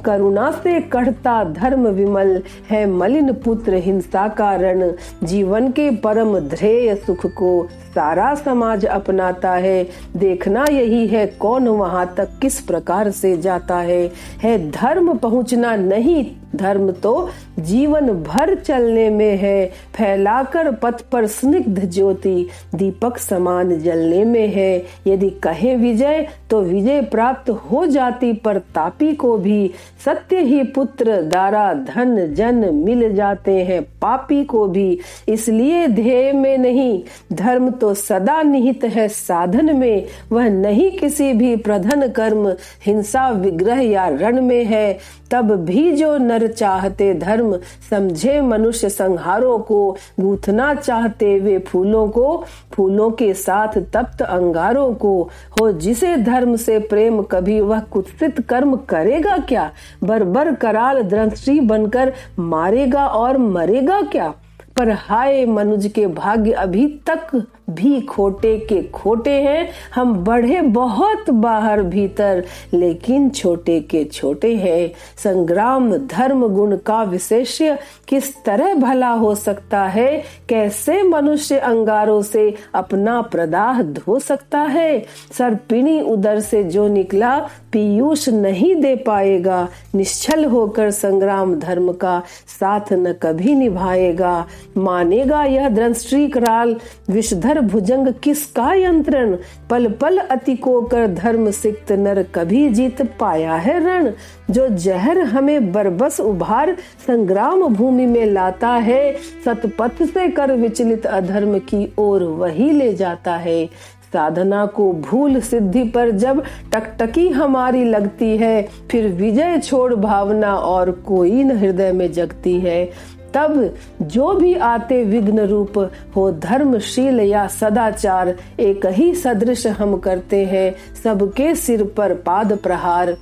करुणा 0.00 0.50
से 0.50 0.80
कढ़ता 0.80 1.44
धर्म 1.44 1.86
विमल 1.88 2.42
है 2.70 2.86
मलिन 2.86 3.32
पुत्र 3.32 3.74
हिंसा 3.74 4.28
का 4.28 4.54
रण। 4.54 4.92
जीवन 5.24 5.68
के 5.68 5.90
परम 5.90 6.38
ध्रेय 6.38 6.94
सुख 6.94 7.26
को 7.26 7.68
सारा 7.94 8.34
समाज 8.34 8.86
अपनाता 8.86 9.52
है। 9.52 9.88
देखना 10.16 10.64
यही 10.70 11.06
है 11.06 11.26
कौन 11.26 11.68
वहाँ 11.68 12.14
तक 12.16 12.28
किस 12.42 12.60
प्रकार 12.60 13.10
से 13.10 13.36
जाता 13.36 13.76
है। 13.76 14.10
है 14.42 14.70
धर्म 14.70 15.16
पहुँचना 15.18 15.76
नहीं 15.76 16.24
धर्म 16.56 16.90
तो 16.92 17.28
जीवन 17.58 18.10
भर 18.10 18.54
चलने 18.54 19.08
में 19.10 19.36
है। 19.36 19.66
फैलाकर 19.94 20.70
पथ 20.72 21.00
पर 21.02 21.26
स्निग्ध 21.26 21.90
ज्योति 21.90 22.46
दीपक 22.74 23.18
समान 23.18 23.78
जलने 23.78 24.24
में 24.24 24.48
है। 24.48 24.84
यदि 25.06 25.30
कहे 25.30 25.74
विजय 25.76 26.26
तो 26.50 26.60
विजय 26.62 27.00
प्राप्त 27.02 27.50
हो 27.50 27.86
जाती, 27.86 28.32
पर 28.32 28.58
तापी 28.58 29.12
को 29.14 29.36
भी 29.38 29.70
सत्य 30.04 30.38
ही 30.38 30.62
पुत्र 30.62 31.20
दारा 31.22 31.72
धन 31.74 32.34
जन 32.34 32.74
मिल 32.74 33.14
जाते 33.14 33.62
हैं। 33.64 33.82
पापी 33.82 34.44
को 34.44 34.66
भी 34.68 34.98
इसलिए 35.28 35.86
ध्येय 35.86 36.32
में 36.32 36.58
नहीं। 36.58 37.02
धर्म 37.32 37.70
तो 37.70 37.94
सदा 37.94 38.42
निहित 38.42 38.84
है 38.84 39.08
साधन 39.08 39.76
में। 39.76 40.06
वह 40.32 40.48
नहीं 40.48 40.90
किसी 40.90 41.32
भी 41.32 41.56
प्रधन 41.56 42.08
कर्म, 42.08 42.48
हिंसा, 42.86 43.28
विग्रह 43.30 43.80
या 43.80 44.08
रण 44.08 44.40
में 44.42 44.64
है। 44.64 44.98
तब 45.30 45.52
भी 45.56 45.90
जो 45.92 46.16
नर 46.18 46.41
चाहते 46.48 47.14
धर्म, 47.14 47.58
समझे 47.90 48.40
मनुष्य 48.40 48.88
संहारों 48.88 49.58
को, 49.58 49.96
गूथना 50.20 50.74
चाहते 50.74 51.38
वे 51.38 51.58
फूलों 51.58 52.08
को, 52.08 52.44
फूलों 52.72 53.10
के 53.10 53.34
साथ 53.34 53.68
तप्त 53.68 54.22
अंगारों 54.22 54.94
को। 54.94 55.30
हो 55.60 55.72
जिसे 55.72 56.16
धर्म 56.16 56.56
से 56.56 56.78
प्रेम, 56.78 57.22
कभी 57.22 57.60
वह 57.60 57.80
कुत्सित 57.80 58.40
कर्म 58.40 58.76
करेगा 58.76 59.38
क्या? 59.38 59.70
बरबर 60.04 60.54
कराल 60.54 61.02
दृष्टि 61.02 61.60
बनकर 61.60 62.12
मारेगा 62.38 63.06
और 63.06 63.38
मरेगा 63.38 64.02
क्या? 64.02 64.34
पर 64.76 64.90
हाय 64.90 65.46
मनुज 65.46 65.92
के 65.94 66.06
भाग्य 66.06 66.52
अभी 66.52 66.86
तक 66.86 67.46
भी 67.70 68.00
खोटे 68.00 68.58
के 68.58 68.82
खोटे 68.82 69.30
हैं। 69.30 69.68
हम 69.94 70.14
बढ़े 70.14 70.60
बहुत 70.60 71.30
बाहर 71.30 71.82
भीतर, 71.82 72.44
लेकिन 72.74 73.30
छोटे 73.30 73.80
के 73.80 74.04
छोटे 74.04 74.56
हैं। 74.56 74.92
संग्राम 75.16 75.96
धर्म 75.96 76.48
गुण 76.48 76.76
का 76.76 77.02
विशेष्य 77.02 77.78
किस 78.08 78.44
तरह 78.44 78.74
भला 78.74 79.08
हो 79.08 79.34
सकता 79.34 79.82
है? 79.82 80.22
कैसे 80.48 81.02
मनुष्य 81.02 81.58
अंगारों 81.58 82.22
से 82.22 82.54
अपना 82.74 83.22
प्रदाह 83.22 83.82
धो 83.82 84.18
सकता 84.18 84.60
है? 84.60 85.06
सर्पिणी 85.38 86.00
उदर 86.00 86.40
से 86.40 86.64
जो 86.64 86.88
निकला, 86.88 87.38
पीयूष 87.72 88.28
नहीं 88.28 88.76
दे 88.76 88.96
पाएगा। 88.96 89.68
निश्चल 89.94 90.44
होकर 90.44 90.90
संग्राम 90.90 91.54
धर्म 91.54 91.92
का 91.92 92.22
साथ 92.60 92.92
न 92.92 93.12
कभी 93.12 93.54
निभाएगा। 93.54 94.46
मानेगा 94.76 95.44
यह 95.44 95.68
दृष्टि 95.68 96.28
कराल 96.28 96.76
विषधर 97.10 97.60
भुजंग 97.60 98.14
किसका 98.22 98.74
यंत्रण? 98.74 99.36
पल 99.70 99.86
पल 99.86 100.18
अति 100.18 100.56
को 100.56 100.82
कर 100.82 101.06
धर्म 101.06 101.50
सिक्त 101.50 101.92
नर 101.92 102.22
कभी 102.22 102.68
जीत 102.68 103.02
पाया 103.20 103.54
है 103.54 103.84
रण? 103.84 104.12
जो 104.50 104.68
जहर 104.68 105.18
हमें 105.18 105.72
बरबस 105.72 106.20
उभार, 106.20 106.76
संग्राम 107.06 107.62
भूमि 107.62 108.06
में 108.06 108.26
लाता 108.26 108.68
है, 108.68 109.16
सतपथ 109.44 110.02
से 110.02 110.28
कर 110.28 110.52
विचलित 110.52 111.06
अधर्म 111.06 111.58
की 111.58 111.92
ओर 111.98 112.22
वही 112.22 112.70
ले 112.70 112.94
जाता 112.94 113.36
है। 113.36 113.66
साधना 114.12 114.66
को 114.66 114.92
भूल 114.92 115.40
सिद्धि 115.40 115.84
पर 115.84 116.10
जब 116.10 116.42
टकटकी 116.72 117.28
हमारी 117.28 117.84
लगती 117.84 118.36
है, 118.36 118.68
फिर 118.90 119.08
विजय 119.08 119.58
छोड़ 119.58 119.94
भावना 119.94 120.54
और 120.54 120.90
कोई 120.90 121.44
न 121.44 121.56
हृदय 121.56 121.92
में 121.92 122.12
जगती 122.12 122.60
है। 122.60 122.90
तब 123.34 123.74
जो 124.02 124.34
भी 124.34 124.54
आते 124.54 125.04
विघ्न 125.04 125.40
रूप 125.40 125.90
हो 126.16 126.30
धर्मशील 126.32 127.20
या 127.20 127.46
सदाचार, 127.46 128.36
एक 128.60 128.86
ही 128.86 129.14
सदृश 129.14 129.66
हम 129.66 129.96
करते 129.96 130.44
हैं, 130.44 130.74
सबके 131.04 131.54
सिर 131.54 131.84
पर 131.84 132.14
पाद 132.14 132.58
प्रहार। 132.58 133.16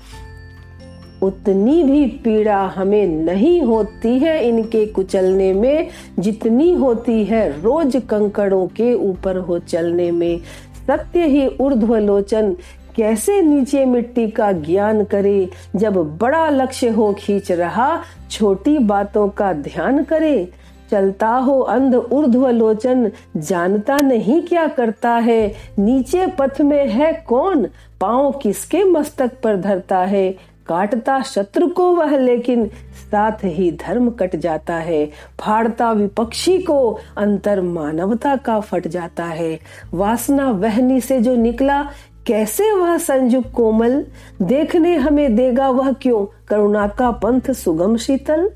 उतनी 1.23 1.83
भी 1.85 2.07
पीड़ा 2.07 2.59
हमें 2.67 3.07
नहीं 3.07 3.63
होती 3.63 4.19
है 4.19 4.49
इनके 4.49 4.87
कुचलने 4.87 5.53
में, 5.53 5.89
जितनी 6.19 6.75
होती 6.75 7.25
है 7.25 7.63
रोज 7.63 8.03
कंकड़ों 8.11 8.67
के 8.67 8.95
ऊपर 8.95 9.37
हो 9.37 9.59
चलने 9.59 10.11
में। 10.11 10.41
सत्य 10.87 11.27
ही 11.27 11.47
ऊर्ध्वलोचन 11.61 12.57
कैसे 13.01 13.43
नीचे 13.43 13.85
मिट्टी 13.85 14.29
का 14.29 14.53
ज्ञान 14.53 15.05
करे? 15.05 15.51
जब 15.77 16.19
बड़ा 16.19 16.49
लक्ष्य 16.49 16.89
हो 16.89 17.17
खींच 17.19 17.53
रहा, 17.53 18.03
छोटी 18.31 18.79
बातों 18.79 19.29
का 19.29 19.53
ध्यान 19.53 20.03
करे। 20.03 20.53
चलता 20.91 21.29
हो 21.29 21.61
अंध 21.61 21.95
ऊर्ध्वलोचन, 21.95 23.13
जानता 23.37 23.97
नहीं 23.97 24.43
क्या 24.43 24.67
करता 24.67 25.11
है। 25.11 25.55
नीचे 25.79 26.27
पथ 26.27 26.61
में 26.61 26.89
है 26.89 27.13
कौन? 27.13 27.69
पाँव 28.01 28.33
किसके 28.33 28.85
मस्तक 28.85 29.31
पर 29.45 29.57
धरता 29.57 29.99
है? 29.99 30.51
काटता 30.67 31.23
शत्रु 31.23 31.69
को 31.69 31.93
वह, 31.93 32.19
लेकिन 32.19 32.67
साथ 33.13 33.45
ही 33.45 33.73
धर्म 33.73 34.11
कट 34.11 34.37
जाता 34.37 34.75
है। 34.75 35.07
फाड़ता 35.41 35.93
विपक्षी 35.93 36.59
को, 36.59 36.99
अंतर 37.17 37.61
मानवता 37.61 38.37
का 38.37 38.61
फट 38.61 38.89
जाता 38.89 39.25
है। 39.25 39.61
वासना 39.95 40.51
वहनी 40.51 41.01
से 41.01 41.21
जो 41.21 41.37
निकला 41.37 41.89
कैसे 42.27 42.73
वह 42.73 42.99
संजु 42.99 43.41
कोमल 43.41 44.05
देखने 44.43 44.97
हमें 44.97 45.37
देगा 45.37 45.71
वह 45.71 45.93
क्यों? 45.93 46.47
करुणा 46.49 46.87
का 46.87 47.11
पंथ 47.11 47.51
सुगम 47.51 47.97
शीतल। 47.97 48.51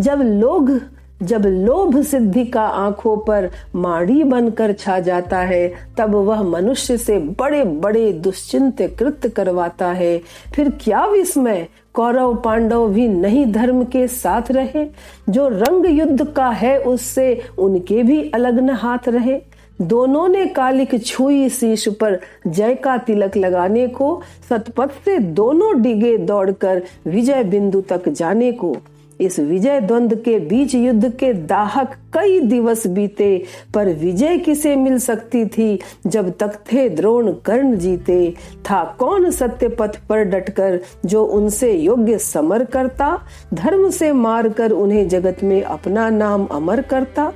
जब 0.00 0.18
लोग, 0.22 0.80
जब 1.22 1.42
लोभ 1.46 2.02
सिद्धि 2.02 2.44
का 2.44 2.62
आँखों 2.62 3.16
पर 3.16 3.50
माड़ी 3.74 4.24
बनकर 4.24 4.72
छा 4.72 5.00
जाता 5.00 5.38
है, 5.38 5.72
तब 5.98 6.14
वह 6.14 6.42
मनुष्य 6.42 6.96
से 6.96 7.18
बड़े 7.18 7.64
बड़े 7.64 8.12
दुश्चिंत 8.12 8.82
कृत 8.82 9.32
करवाता 9.36 9.86
है। 9.86 10.20
फिर 10.54 10.70
क्या 10.70 11.06
विस्मय? 11.06 11.68
कौरव 11.94 12.34
पांडव 12.34 12.88
भी 12.88 13.08
नहीं 13.08 13.52
धर्म 13.52 13.84
के 13.84 14.08
साथ 14.08 14.42
रहे। 14.50 14.86
जो 15.28 15.48
रंग 15.48 15.86
युद्ध 15.86 16.26
का 16.26 16.48
है, 16.48 16.80
उससे 16.80 17.42
उनके 17.58 18.02
भी 18.02 18.30
अलग 18.34 18.58
न 18.58 18.70
हाथ 18.70 19.08
रहे। 19.08 19.59
दोनों 19.82 20.28
ने 20.28 20.46
कालिक 20.46 21.06
छुई 21.06 21.48
शीश 21.48 21.88
पर 21.88 22.20
जय 22.46 22.74
का 22.74 22.98
तिलक 22.98 23.36
लगाने 23.36 23.86
को, 23.86 24.22
सतपथ 24.48 24.90
से 25.04 25.18
दोनों 25.18 25.82
डिगे 25.82 26.18
दौड़कर 26.18 26.82
विजय 27.06 27.44
बिंदु 27.44 27.80
तक 27.80 28.08
जाने 28.08 28.52
को। 28.52 28.76
इस 29.20 29.38
विजय 29.38 29.80
द्वंद 29.80 30.14
के 30.14 30.38
बीच 30.40 30.74
युद्ध 30.74 31.14
के 31.14 31.32
दाहक 31.32 31.94
कई 32.14 32.40
दिवस 32.40 32.86
बीते, 32.86 33.44
पर 33.74 33.88
विजय 33.88 34.38
किसे 34.38 34.76
मिल 34.76 34.98
सकती 34.98 35.44
थी 35.46 35.78
जब 36.06 36.38
तक 36.38 36.54
थे 36.72 36.88
द्रोण 36.88 37.32
कर्ण 37.32 37.76
जीते? 37.76 38.34
था 38.70 38.96
कौन 38.98 39.30
सत्य 39.30 39.68
पथ 39.68 39.96
पर 40.08 40.24
डटकर 40.24 40.80
जो 41.06 41.24
उनसे 41.24 41.72
योग्य 41.72 42.18
समर 42.18 42.64
करता? 42.64 43.20
धर्म 43.54 43.90
से 43.90 44.12
मार 44.12 44.48
कर 44.48 44.70
उन्हें 44.70 45.08
जगत 45.08 45.36
में 45.42 45.62
अपना 45.62 46.10
नाम 46.10 46.46
अमर 46.46 46.80
करता? 46.80 47.32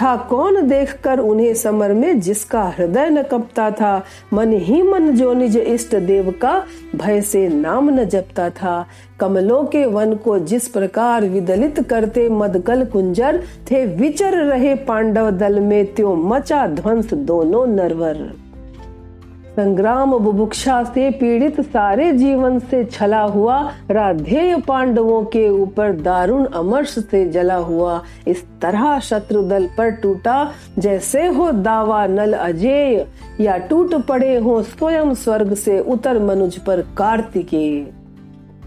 था 0.00 0.16
कौन 0.16 0.68
देखकर 0.68 1.18
उन्हें 1.18 1.54
समर 1.54 1.92
में 1.92 2.20
जिसका 2.20 2.62
हृदय 2.62 3.10
न 3.10 3.22
कपता 3.22 3.70
था, 3.70 4.04
मन 4.32 4.52
ही 4.52 4.82
मन 4.82 5.10
जो 5.10 5.32
निज 5.34 5.56
इष्ट 5.56 5.96
देव 5.96 6.30
का 6.42 6.64
भय 6.96 7.20
से 7.20 7.48
नाम 7.48 7.90
न 7.90 8.04
जपता 8.04 8.50
था। 8.50 8.86
कमलों 9.20 9.64
के 9.64 9.86
वन 9.86 10.14
को 10.14 10.38
जिस 10.38 10.68
प्रकार 10.68 11.24
विदलित 11.24 11.80
करते 11.80 12.28
मदकल 12.28 12.84
कुंजर, 12.84 13.42
थे 13.70 13.86
विचर 13.86 14.32
रहे 14.32 14.74
पांडव 14.74 15.30
दल 15.30 15.60
में 15.60 15.94
त्यों 15.94 16.16
मचा 16.16 16.66
ध्वंस 16.66 17.14
दोनों 17.14 17.66
नरवर। 17.66 18.45
संग्राम 19.56 20.18
बुभुक्षा 20.18 20.84
से 20.84 21.10
पीड़ित 21.10 21.60
सारे 21.60 22.12
जीवन 22.12 22.58
से 22.58 22.84
छला 22.84 23.22
हुआ 23.22 23.70
राधेय 23.90 24.56
पांडवों 24.56 25.22
के 25.24 25.48
ऊपर 25.48 25.92
दारुण 25.92 26.44
अमर्ष 26.44 26.98
से 26.98 27.30
जला 27.30 27.54
हुआ 27.54 28.02
इस 28.28 28.44
तरह 28.62 28.98
शत्रु 29.00 29.42
दल 29.42 29.66
पर 29.78 29.90
टूटा, 29.90 30.52
जैसे 30.78 31.26
हो 31.26 31.50
दावा 31.52 32.06
नल 32.06 32.32
अजेय, 32.32 33.06
या 33.40 33.56
टूट 33.58 33.94
पड़े 33.94 34.36
हो 34.36 34.62
स्वयं 34.62 35.14
स्वर्ग 35.14 35.54
से 35.54 35.80
उतर 35.80 36.18
मनुज 36.18 36.58
पर 36.58 36.80
कार्तिकेय। 36.80 37.95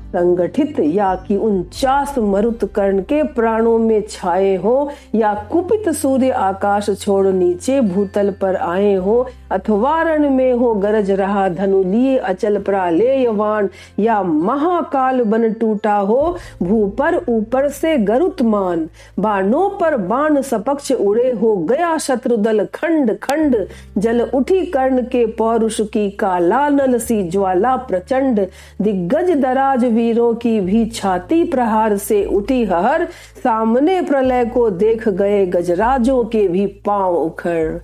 संगठित 0.09 0.79
या 0.79 1.13
कि 1.27 1.35
उनचास 1.37 2.17
मरुत 2.17 2.63
कर्ण 2.75 3.01
के 3.01 3.21
प्राणों 3.33 3.77
में 3.79 4.01
छाए 4.09 4.55
हो 4.55 4.77
या 5.15 5.33
कुपित 5.51 5.89
सूर्य 5.89 6.29
आकाश 6.29 6.89
छोड़ 7.01 7.27
नीचे 7.27 7.79
भूतल 7.81 8.31
पर 8.41 8.55
आए 8.55 8.93
हो 8.95 9.17
अथवा 9.51 10.01
रण 10.01 10.29
में 10.29 10.51
हो 10.53 10.73
गरज 10.75 11.11
रहा 11.11 11.47
धनु 11.49 11.83
लिए 11.83 12.17
अचल 12.17 12.57
प्रालेयवान 12.61 13.69
या 13.99 14.21
महाकाल 14.23 15.23
बन 15.23 15.51
टूटा 15.53 15.95
हो 15.95 16.37
भू 16.63 16.85
पर 16.99 17.15
ऊपर 17.29 17.67
से 17.69 17.95
गरुतमान, 17.97 18.87
बाणों 19.19 19.69
पर 19.69 19.95
बाण 19.97 20.41
सपक्ष 20.41 20.91
उड़े 20.91 21.31
हो 21.31 21.55
गया 21.69 21.97
शत्रु 21.97 22.37
दल 22.37 22.63
खंड 22.73 23.17
खंड, 23.23 23.55
जल 23.97 24.21
उठी 24.21 24.65
कर्ण 24.65 25.01
के 25.01 25.25
पौरुष 25.37 25.79
की 25.93 26.09
काला 26.09 26.67
नल 26.69 26.97
सी 26.97 27.21
ज्वाला 27.29 27.75
प्रचंड, 27.75 28.45
दिग्गज 28.81 29.31
दराज 29.41 29.85
वीरों 29.99 30.33
की 30.33 30.59
भी 30.61 30.85
छाती 30.85 31.43
प्रहार 31.43 31.97
से 31.97 32.23
उठी 32.25 32.63
हर 32.65 33.07
सामने 33.43 34.01
प्रलय 34.01 34.45
को 34.45 34.69
देख 34.69 35.07
गए 35.09 35.45
गजराजों 35.45 36.23
के 36.23 36.47
भी 36.47 36.65
पाँव 36.85 37.15
उखड़। 37.15 37.79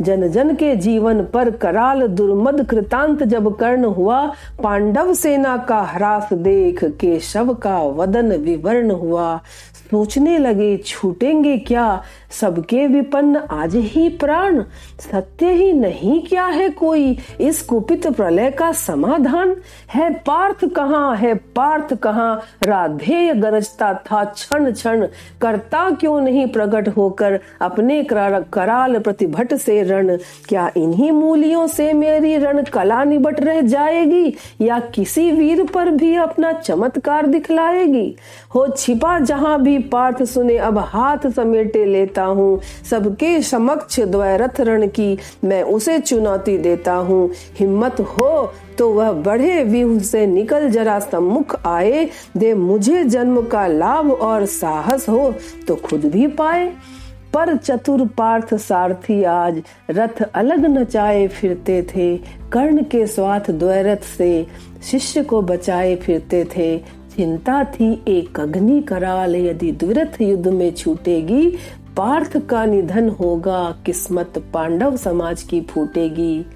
जन 0.00 0.28
जन 0.28 0.54
के 0.54 0.74
जीवन 0.76 1.22
पर 1.24 1.50
कराल 1.50 2.06
दुर्मद 2.08 2.62
कृतांत 2.66 3.22
जब 3.22 3.56
कर्ण 3.56 3.84
हुआ, 3.84 4.20
पांडव 4.62 5.12
सेना 5.14 5.56
का 5.68 5.80
ह्रास 5.82 6.32
देख 6.32 6.84
के 7.00 7.18
शव 7.20 7.54
का 7.54 7.78
वदन 7.96 8.32
विवर्ण 8.32 8.90
हुआ। 8.90 9.40
सोचने 9.90 10.38
लगे, 10.38 10.76
छूटेंगे 10.76 11.58
क्या? 11.58 12.02
सबके 12.30 12.86
विपन्न 12.86 13.36
आज 13.36 13.76
ही 13.76 14.08
प्राण। 14.08 14.62
सत्य 15.00 15.52
ही 15.52 15.72
नहीं 15.72 16.22
क्या 16.22 16.44
है 16.44 16.68
कोई? 16.68 17.18
इस 17.40 17.62
कुपित 17.62 18.06
प्रलय 18.06 18.50
का 18.50 18.72
समाधान? 18.72 19.56
है 19.94 20.14
पार्थ 20.14 20.64
कहाँ? 20.64 21.16
है 21.16 21.34
पार्थ 21.34 21.94
कहाँ? 21.94 22.42
राधेय 22.62 23.34
गरजता 23.34 23.94
था 23.94 24.24
क्षण 24.24 24.72
क्षण। 24.72 25.06
करता 25.40 25.90
क्यों 25.90 26.20
नहीं 26.20 26.46
प्रकट 26.46 26.88
होकर 26.88 27.40
अपने 27.60 28.02
कराल 28.52 28.98
प्रतिभट 28.98 29.54
से 29.54 29.82
रण? 29.82 30.16
क्या 30.48 30.70
इन्हीं 30.76 31.12
मूलियों 31.12 31.66
से 31.66 31.92
मेरी 31.92 32.36
रण 32.36 32.62
कला 32.62 33.04
निबट 33.04 33.40
रह 33.40 33.60
जाएगी? 33.60 34.36
या 34.60 34.80
किसी 34.80 35.32
वीर 35.32 35.64
पर 35.64 35.90
भी 35.90 36.16
अपना 36.16 36.52
चमत्कार 36.52 37.26
दिखलाएगी? 37.26 38.16
हो 38.54 38.68
छिपा 38.68 39.18
जहाँ 39.18 39.62
भी 39.62 39.77
पार्थ 39.78 40.22
सुने, 40.22 40.56
अब 40.56 40.78
हाथ 40.78 41.26
समेटे 41.30 41.84
लेता 41.84 42.22
हूँ। 42.22 42.60
सबके 42.90 43.40
समक्ष 43.42 44.00
द्वैरथ 44.00 44.60
रण 44.60 44.86
की, 44.88 45.18
मैं 45.44 45.62
उसे 45.62 45.98
चुनौती 45.98 46.56
देता 46.58 46.94
हूँ। 46.94 47.30
हिम्मत 47.58 48.00
हो 48.00 48.52
तो 48.78 48.88
वह 48.92 49.10
बढ़े 49.12 49.62
व्यूह 49.64 49.98
से 49.98 50.26
निकल, 50.26 50.68
जरा 50.70 50.98
सम्मुख 50.98 51.56
आए। 51.66 52.08
दे 52.36 52.52
मुझे 52.54 53.04
जन्म 53.04 53.40
का 53.42 53.66
लाभ 53.66 54.10
और 54.12 54.44
साहस 54.46 55.08
हो 55.08 55.34
तो 55.68 55.76
खुद 55.76 56.04
भी 56.04 56.26
पाए। 56.26 56.72
पर 57.34 57.56
चतुर 57.56 58.06
पार्थ 58.08 58.54
सारथी 58.54 59.22
आज 59.24 59.62
रथ 59.90 60.22
अलग 60.34 60.64
नचाए 60.68 61.26
फिरते 61.28 61.82
थे। 61.82 62.16
कर्ण 62.52 62.82
के 62.82 63.06
स्वाथ 63.06 63.50
द्वैरथ 63.50 64.04
से 64.16 64.46
शिष्य 64.82 65.22
को 65.22 65.40
बचाए 65.42 65.94
फिरते 65.96 66.44
थे। 66.56 66.97
चिंता 67.18 67.64
थी, 67.64 68.04
एक 68.08 68.40
अग्नि 68.40 68.80
कराल 68.80 69.36
यदि 69.36 69.72
द्विरथ 69.72 70.20
युद्ध 70.20 70.48
में 70.48 70.74
छूटेगी, 70.74 71.50
पार्थ 71.96 72.36
का 72.46 72.64
निधन 72.64 73.08
होगा, 73.08 73.76
किस्मत 73.86 74.38
पांडव 74.54 74.96
समाज 74.96 75.42
की 75.42 75.60
फूटेगी। 75.60 76.46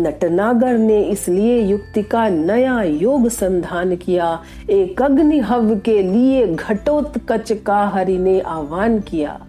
नटनागर 0.00 0.78
ने 0.78 1.02
इसलिए 1.02 1.58
युक्ति 1.60 2.02
का 2.02 2.28
नया 2.28 2.82
योग 2.82 3.28
संधान 3.28 3.96
किया। 3.96 4.42
एक 4.70 5.02
अग्नि 5.02 5.38
हव 5.38 5.78
के 5.78 6.02
लिए 6.02 6.46
घटोत्कच 6.46 7.52
का 7.52 7.86
हरि 7.86 8.18
ने 8.18 8.40
आह्वान 8.40 9.00
किया। 9.00 9.46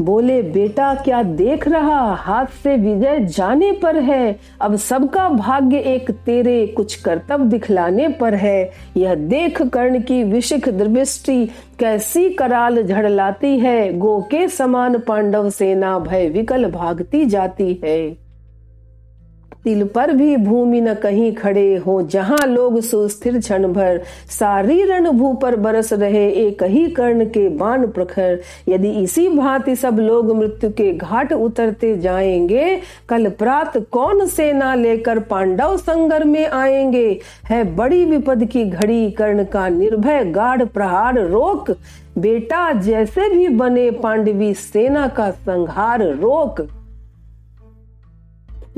बोले, 0.00 0.42
बेटा, 0.42 0.94
क्या 0.94 1.22
देख 1.22 1.68
रहा? 1.68 2.14
हाथ 2.14 2.46
से 2.46 2.76
विजय 2.76 3.24
जाने 3.24 3.72
पर 3.72 3.96
है। 3.96 4.38
अब 4.60 4.76
सबका 4.76 5.28
भाग्य 5.28 5.78
एक 5.78 6.10
तेरे 6.10 6.66
कुछ 6.66 6.94
कर्तव्य 6.94 7.44
दिखलाने 7.44 8.08
पर 8.08 8.34
है। 8.34 8.72
यह 8.96 9.14
देख 9.14 9.62
कर्ण 9.62 10.00
की 10.00 10.24
विशिख 10.24 10.68
दृष्टि 10.68 11.46
कैसी 11.78 12.30
कराल 12.30 12.82
झड़ 12.82 13.08
लाती 13.08 13.58
है। 13.58 13.98
गो 13.98 14.20
के 14.30 14.48
समान 14.48 14.98
पांडव 14.98 15.50
सेना 15.50 15.98
भय 15.98 16.28
विकल 16.28 16.70
भागती 16.70 17.24
जाती 17.24 17.80
है। 17.84 18.27
तिल 19.68 19.84
पर 19.84 20.12
भी 20.12 20.36
भूमि 20.36 20.80
न 20.80 20.94
कहीं 20.94 21.32
खड़े 21.32 21.76
हो, 21.76 22.02
जहाँ 22.02 22.46
लोग 22.46 22.80
सुस्थिर 22.80 23.38
क्षण 23.38 23.72
भर 23.72 24.00
सारी 24.30 24.84
रण 24.84 25.10
भू 25.10 25.32
पर 25.32 25.56
बरस 25.56 25.92
रहे, 25.92 26.30
एक 26.30 26.62
ही 26.62 26.86
कर्ण 26.88 27.24
के 27.24 27.48
बाण 27.48 27.86
प्रखर। 27.86 28.40
यदि 28.68 28.90
इसी 28.90 29.28
भांति 29.28 29.76
सब 29.76 29.98
लोग 29.98 30.36
मृत्यु 30.36 30.70
के 30.70 30.92
घाट 30.92 31.32
उतरते 31.32 31.98
जाएँगे, 31.98 32.80
कल 33.08 33.28
प्रात 33.28 33.76
कौन 33.76 34.26
सेना 34.26 34.74
लेकर 34.74 35.18
पांडव 35.18 35.76
संगर 35.76 36.24
में 36.24 36.46
आएँगे? 36.46 37.20
है 37.48 37.76
बड़ी 37.76 38.04
विपद 38.04 38.44
की 38.44 38.64
घड़ी, 38.64 39.10
कर्ण 39.10 39.44
का 39.44 39.68
निर्भय 39.68 40.24
गाढ़ 40.24 40.64
प्रहार 40.64 41.18
रोक। 41.18 41.70
बेटा 42.18 42.72
जैसे 42.72 43.28
भी 43.36 43.48
बने 43.48 43.90
पांडवी, 43.90 44.54
सेना 44.54 45.06
का 45.08 45.30
संहार 45.30 46.02
रोक। 46.02 46.68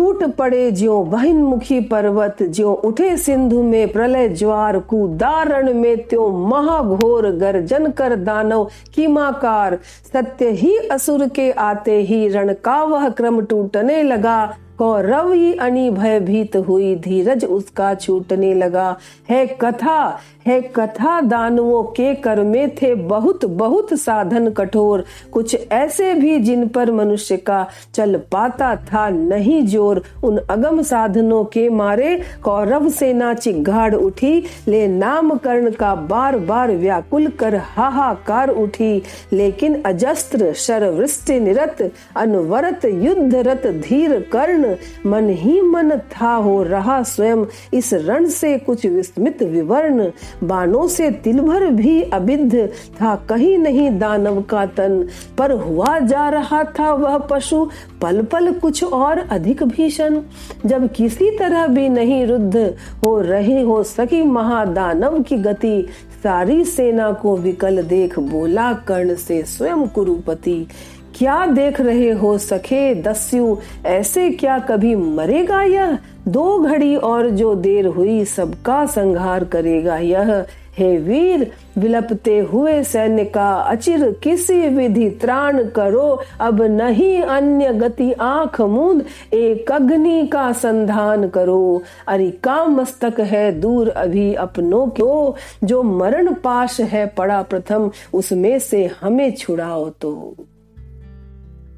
फूट 0.00 0.23
पड़े 0.37 0.71
ज्यो 0.71 1.02
मुखी 1.35 1.80
पर्वत, 1.80 2.37
ज्यो 2.42 2.73
उठे 2.85 3.16
सिंधु 3.16 3.62
में 3.62 3.92
प्रलय 3.92 4.28
ज्वार 4.28 4.78
कुदारण 4.78 5.73
में 5.75 5.97
त्यो 6.04 6.28
महाघोर 6.47 7.28
गर्जन 7.30 7.90
कर 7.90 8.14
दानव 8.16 8.64
कीमाकार। 8.95 9.78
सत्य 10.12 10.50
ही 10.50 10.76
असुर 10.92 11.26
के 11.28 11.50
आते 11.50 12.00
ही 12.00 12.28
रण 12.28 12.52
का 12.64 12.83
वह 12.85 13.09
क्रम 13.09 13.40
टूटने 13.40 14.02
लगा। 14.02 14.38
कौरव 14.80 15.32
ही 15.32 15.52
अनी 15.54 15.88
भयभीत 15.90 16.56
हुई। 16.58 16.94
धीरज 16.96 17.44
उसका 17.44 17.94
छूटने 17.94 18.52
लगा। 18.54 18.96
है 19.30 19.46
कथा 19.60 20.18
है 20.46 20.61
कथा 20.76 21.20
दानवों 21.20 21.83
के 21.83 22.14
कर 22.14 22.42
में 22.42 22.74
थे 22.74 22.94
बहुत 22.94 23.44
बहुत 23.44 23.92
साधन 23.94 24.50
कठोर। 24.50 25.05
कुछ 25.33 25.57
ऐसे 25.72 26.12
भी 26.14 26.38
जिन 26.38 26.66
पर 26.68 26.90
मनुष्य 26.92 27.37
का 27.37 27.66
चल 27.94 28.16
पाता 28.33 28.74
था 28.76 29.09
नहीं 29.09 29.66
ज़ोर। 29.66 30.02
उन 30.24 30.38
अगम 30.50 30.81
साधनों 30.83 31.44
के 31.44 31.68
मारे 31.68 32.16
कौरव 32.42 32.88
सेना 32.90 33.33
चिगाड़ 33.35 33.94
उठी। 33.94 34.42
ले 34.68 34.87
नाम 34.88 35.35
कर्ण 35.37 35.70
का 35.70 35.94
बार 35.94 36.38
बार 36.38 36.70
व्याकुल 36.70 37.26
कर 37.40 37.57
हाहाकार 37.57 38.48
उठी। 38.48 39.02
लेकिन 39.33 39.81
अजस्त्र, 39.83 40.52
शरवृष्टि, 40.52 41.38
निरत, 41.40 41.90
अनवरत 42.16 42.85
युद्ध 42.85 43.35
रत 43.37 43.66
धीर 43.66 44.18
कर्ण 44.33 44.69
मन 45.06 45.28
ही 45.28 45.61
मन 45.61 45.90
था 45.90 46.35
हो 46.35 46.62
रहा 46.62 47.02
स्वयं। 47.02 47.44
इस 47.74 47.94
रण 47.94 48.26
से 48.26 48.59
कुछ 48.59 48.87
विस्मित 48.87 49.42
विवर्ण, 49.42 50.11
बाणों 50.44 50.88
से 50.88 51.11
तिल 51.11 51.40
भर 51.40 51.66
भी 51.66 52.02
अबिध 52.02 52.70
था। 53.02 53.14
कहीं 53.28 53.59
नहीं 53.59 53.98
दानव 53.98 54.42
का 54.42 54.66
तन, 54.66 55.09
पर 55.38 55.52
हुआ 55.52 55.98
जा 55.98 56.28
रहा 56.28 56.64
था 56.64 56.92
वह 56.92 57.18
पशु। 57.18 57.66
पल 58.02 58.22
पल 58.22 58.52
कुछ 58.52 58.85
और 58.85 59.18
अधिक 59.18 59.62
भीषण। 59.62 60.20
जब 60.66 60.92
किसी 60.92 61.30
तरह 61.38 61.66
भी 61.66 61.88
नहीं 61.88 62.26
रुद्ध 62.26 62.74
हो 63.04 63.20
रही 63.20 63.62
हो 63.62 63.83
सकी 63.83 64.22
महादानव 64.22 65.22
की 65.22 65.37
गति, 65.37 65.87
सारी 66.22 66.64
सेना 66.64 67.12
को 67.12 67.37
विकल 67.37 67.83
देख 67.83 68.18
बोला 68.18 68.72
कर्ण 68.72 69.14
से 69.14 69.42
स्वयं 69.42 69.87
कुरुपति। 69.87 70.66
क्या 71.14 71.46
देख 71.46 71.81
रहे 71.81 72.11
हो 72.11 72.38
सखे 72.38 72.94
दस्यु? 72.94 73.57
ऐसे 73.87 74.31
क्या 74.31 74.59
कभी 74.59 74.94
मरेगा 74.94 75.62
यह? 75.62 75.99
दो 76.29 76.59
घड़ी 76.59 76.96
और 76.96 77.31
जो 77.31 77.55
देर 77.55 77.87
हुई 77.87 78.25
सबका 78.25 78.87
संहार 78.87 79.44
करेगा 79.44 79.96
यह। 79.96 80.46
हे 80.79 80.96
वीर, 80.96 81.53
विलपते 81.79 82.38
हुए 82.38 82.85
सैन्य 82.85 83.25
का 83.25 83.53
अचिर 83.53 84.20
किसी 84.23 84.68
विधि 84.68 85.11
त्राण 85.11 85.64
करो। 85.64 86.23
अब 86.40 86.62
नहीं 86.62 87.23
अन्य 87.23 87.73
गति 87.73 88.12
आँख 88.12 88.61
मूंद, 88.61 89.05
एक 89.33 89.73
अग्नि 89.73 90.27
का 90.27 90.53
संधान 90.53 91.29
करो। 91.29 91.83
अरे 92.09 92.31
का 92.31 92.64
मस्तक 92.64 93.20
है 93.20 93.53
दूर 93.53 93.88
अभी 93.88 94.35
अपनों 94.35 94.87
को 94.87 95.37
जो 95.64 95.83
मरण 95.83 96.35
पाश 96.35 96.81
है 96.81 97.07
पड़ा 97.07 97.42
प्रथम, 97.42 97.90
उसमें 98.14 98.59
से 98.59 98.90
हमें 99.01 99.33
छुड़ाओ 99.33 99.88
तो। 99.90 100.35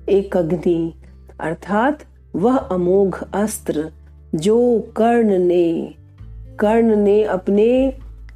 एक 0.09 0.37
अग्नि 0.37 0.95
अर्थात 1.41 1.99
वह 2.37 2.57
अमोघ 2.57 3.23
अस्त्र 3.35 3.91
जो 4.35 4.81
कर्ण 4.97 5.38
ने 5.38 5.95
कर्ण 6.61 6.97
ने 6.97 7.25
अपने 7.25 7.93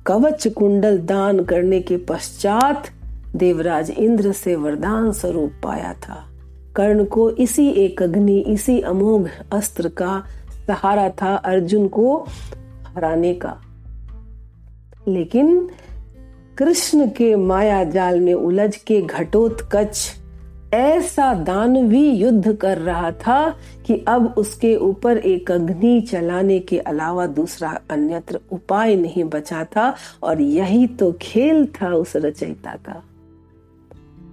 कवच 0.06 0.48
कुंडल 0.48 0.98
दान 0.98 1.44
करने 1.44 1.80
के 1.80 1.96
पश्चात 1.96 2.88
देवराज 3.36 3.90
इंद्र 3.90 4.32
से 4.32 4.56
वरदान 4.56 5.12
स्वरूप 5.12 5.52
पाया 5.62 5.92
था। 5.92 6.28
कर्ण 6.76 7.04
को 7.04 7.30
इसी 7.30 7.68
एक 7.68 8.02
अग्नि 8.02 8.38
इसी 8.38 8.80
अमोघ 8.80 9.28
अस्त्र 9.52 9.88
का 9.88 10.24
सहारा 10.66 11.08
था 11.08 11.36
अर्जुन 11.36 11.88
को 11.88 12.26
हराने 12.94 13.34
का। 13.34 13.60
लेकिन 15.08 15.68
कृष्ण 16.58 17.06
के 17.06 17.36
माया 17.36 17.84
जाल 17.84 18.20
में 18.20 18.34
उलझ 18.34 18.76
के 18.76 19.02
घटोत्कच 19.02 20.14
ऐसा 20.74 21.34
दानवी 21.34 22.10
युद्ध 22.10 22.56
कर 22.56 22.78
रहा 22.78 23.10
था 23.12 23.56
कि 23.86 24.04
अब 24.08 24.34
उसके 24.36 24.76
ऊपर 24.76 25.18
एक 25.18 25.50
अग्नि 25.50 26.00
चलाने 26.00 26.58
के 26.58 26.78
अलावा 26.78 27.26
दूसरा 27.26 27.80
अन्यत्र 27.90 28.40
उपाय 28.52 28.96
नहीं 28.96 29.24
बचा 29.24 29.64
था 29.64 29.94
और 30.22 30.40
यही 30.40 30.86
तो 30.86 31.12
खेल 31.22 31.66
था 31.66 31.94
उस 31.94 32.16
रचयिता 32.16 32.74
का। 32.74 33.02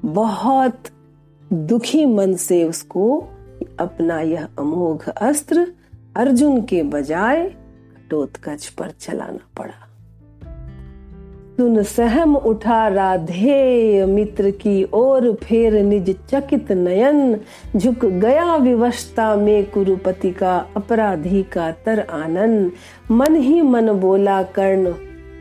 बहुत 0.06 0.84
दुखी 1.54 2.06
मन 2.06 2.36
से 2.36 2.64
उसको 2.64 3.28
अपना 3.80 4.22
यह 4.22 4.48
अमोघ 4.60 5.10
अस्त्र 5.10 5.74
अर्जुन 6.16 6.62
के 6.62 6.84
बजाय 6.84 7.50
घटोत्कच 7.50 8.68
पर 8.68 8.90
चलाना 8.90 9.48
पड़ा। 9.58 9.93
सुन 11.64 11.84
सहम 11.84 12.36
उठा 12.36 12.88
राधे, 12.88 14.06
मित्र 14.06 14.50
की 14.52 14.88
ओर 14.94 15.32
फेर 15.34 15.74
निज 15.84 16.10
चकित 16.30 16.72
नयन। 16.72 17.40
झुक 17.76 18.06
गया 18.06 18.56
विवशता 18.56 19.36
में 19.36 19.72
कुरुपति 19.72 20.32
का 20.32 20.58
अपराधी 20.78 21.44
का 21.44 21.72
तर 21.72 22.00
आनंद 22.00 22.72
मन 23.12 23.36
ही 23.36 23.62
मन 23.62 23.92
बोला, 23.92 24.44
कर्ण 24.44 24.94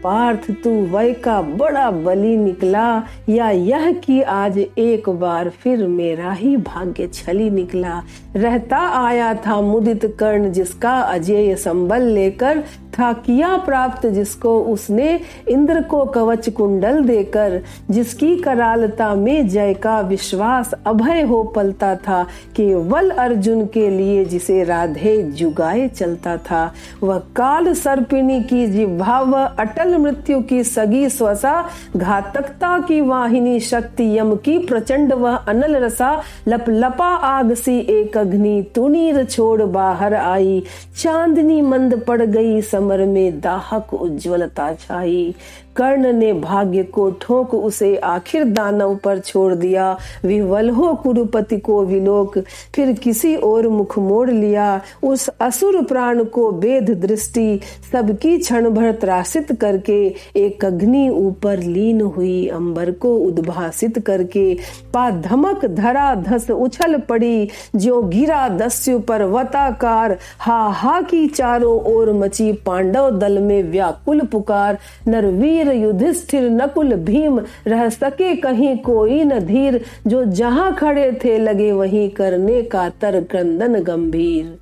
पार्थ, 0.04 0.50
तू 0.64 0.70
वय 0.86 1.12
का 1.12 1.40
बड़ा 1.42 1.90
बलि 1.90 2.36
निकला। 2.36 3.02
या 3.28 3.50
यह 3.50 3.92
कि 3.92 4.22
आज 4.22 4.58
एक 4.58 5.08
बार 5.08 5.48
फिर 5.48 5.86
मेरा 5.86 6.32
ही 6.32 6.56
भाग्य 6.56 7.08
छली 7.14 7.50
निकला। 7.50 8.02
रहता 8.36 8.78
आया 9.06 9.34
था 9.34 9.60
मुदित 9.60 10.16
कर्ण 10.18 10.52
जिसका 10.52 10.98
अजय 11.00 11.54
संबल 11.54 12.02
लेकर 12.02 12.64
था 12.98 13.12
किया 13.12 13.56
प्राप्त 13.56 14.06
जिसको 14.06 14.58
उसने 14.60 15.20
इंद्र 15.48 15.82
को 15.82 16.04
कवच 16.04 16.48
कुंडल 16.48 17.04
देकर, 17.04 17.60
जिसकी 17.90 18.36
करालता 18.36 19.14
में 19.14 19.48
जय 19.48 19.74
का 19.74 20.00
विश्वास 20.00 20.74
अभय 20.86 21.22
हो 21.22 21.42
पलता 21.42 21.94
था, 21.96 22.22
केवल 22.56 23.10
अर्जुन 23.10 23.64
के 23.66 23.88
लिए 23.90 24.24
जिसे 24.24 24.64
राधे 24.64 25.22
जुगाए 25.22 25.88
चलता 25.88 26.36
था। 26.36 26.72
वह 27.02 27.18
काल 27.18 27.72
सर्पिणी 27.74 28.40
की 28.42 28.84
व 28.84 29.34
अटल 29.58 29.91
मृत्यु 29.94 30.40
की 30.40 30.64
सगी 30.64 31.08
स्वसा, 31.08 31.68
घातकता 31.96 32.78
की 32.78 33.00
वाहिनी 33.00 33.60
शक्ति 33.60 34.18
यम 34.18 34.34
की 34.36 34.58
प्रचंड 34.58 35.12
वह 35.12 35.36
अनल 35.36 35.76
रसा। 35.76 36.22
लप 36.48 36.64
लपा 36.68 37.06
आग 37.06 37.54
सी 37.54 37.78
एक 37.78 38.16
अग्नि, 38.16 38.66
तुनीर 38.74 39.24
छोड़ 39.24 39.62
बाहर 39.62 40.14
आई। 40.14 40.62
चांदनी 40.98 41.60
मंद 41.60 42.00
पड़ 42.08 42.22
गई 42.22 42.60
समर 42.60 43.04
में 43.04 43.40
दाहक 43.40 43.94
उज्ज्वलता 43.94 44.72
छाई। 44.74 45.34
कर्ण 45.76 46.12
ने 46.12 46.32
भाग्य 46.32 46.82
को 46.82 47.10
ठोक 47.10 47.54
उसे 47.54 47.96
आखिर 47.96 48.44
दानव 48.44 48.94
पर 48.96 49.18
छोड़ 49.18 49.54
दिया। 49.54 49.96
विवल 50.24 50.70
हो 50.70 50.92
कुरुपति 50.94 51.58
को 51.58 51.84
विलोक, 51.84 52.38
फिर 52.74 52.92
किसी 52.92 53.34
और 53.36 53.68
मुख 53.68 53.98
मोड़ 53.98 54.30
लिया। 54.30 54.80
उस 55.02 55.28
असुर 55.40 55.80
प्राण 55.82 56.22
को 56.24 56.50
वेद 56.52 56.90
दृष्टि, 57.00 57.60
सबकी 57.92 58.36
क्षण 58.38 58.68
भर 58.70 58.92
त्रासित 58.92 59.52
करके, 59.60 60.14
एक 60.36 60.64
अग्नि 60.64 61.08
ऊपर 61.08 61.58
लीन 61.58 62.00
हुई, 62.00 62.46
अंबर 62.46 62.90
को 62.92 63.16
उद्भासित 63.16 63.98
करके। 63.98 64.54
पा 64.94 65.10
धमक 65.10 65.64
धरा 65.64 66.14
धस 66.14 66.50
उछल 66.50 66.98
पड़ी 66.98 67.48
जो 67.76 68.02
गिरा 68.02 68.48
दस्यु 68.48 68.98
पर्वताकार 68.98 70.16
हा 70.38 70.60
हा 70.68 71.00
की 71.00 71.26
चारों 71.26 71.80
ओर 71.92 72.12
मची 72.12 72.52
पांडव 72.66 73.10
दल 73.10 73.38
में 73.38 73.62
व्याकुल 73.62 74.20
पुकार। 74.22 74.78
नरवीर 75.08 75.61
वीर 75.64 75.74
युधिष्ठिर 75.74 76.50
नकुल 76.50 76.94
भीम, 76.94 77.40
रह 77.66 77.88
सके 77.88 78.36
कहीं 78.36 78.78
कोई 78.78 79.24
न 79.24 79.38
धीर, 79.38 79.84
जो 80.06 80.24
जहाँ 80.24 80.74
खड़े 80.74 81.18
थे 81.24 81.38
लगे 81.38 81.72
वहीं 81.72 82.10
करने 82.10 82.62
का 82.62 82.88
तर 82.88 83.20
क्रंदन 83.20 83.74
गंभीर। 83.74 84.58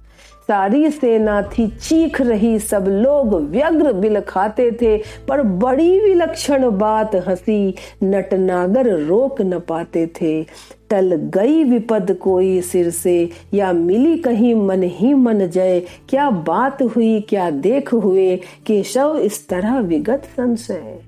सारी 0.49 0.91
सेना 0.91 1.43
थी 1.43 1.69
चीख 1.69 2.21
रही, 2.21 2.59
सब 2.59 2.85
लोग 2.89 3.35
व्यग्र 3.35 3.93
बिल 3.93 4.21
खाते 4.21 4.71
थे, 4.71 4.97
पर 5.29 5.43
बड़ी 5.43 6.01
विलक्षण 6.01 6.71
बात 6.71 7.15
हँसी 7.15 7.75
नटनागर 8.03 8.99
रोक 8.99 9.43
न 9.43 9.59
पाते 9.59 10.07
थे। 10.07 10.47
टल 10.91 11.15
गई 11.15 11.65
विपद 11.65 12.17
कोई 12.21 12.61
सिर 12.61 12.91
से, 12.91 13.31
या 13.55 13.73
मिली 13.73 14.19
कहीं 14.19 14.55
मन 14.55 14.83
ही 14.83 15.15
मन 15.15 15.47
जय? 15.47 15.83
क्या 16.09 16.31
बात 16.31 16.83
हुई, 16.83 17.21
क्या 17.21 17.51
देख 17.51 17.93
हुए 17.93 18.37
केशव 18.67 19.19
इस 19.19 19.49
तरह 19.49 19.79
विगत 19.79 20.23
संशय? 20.25 20.99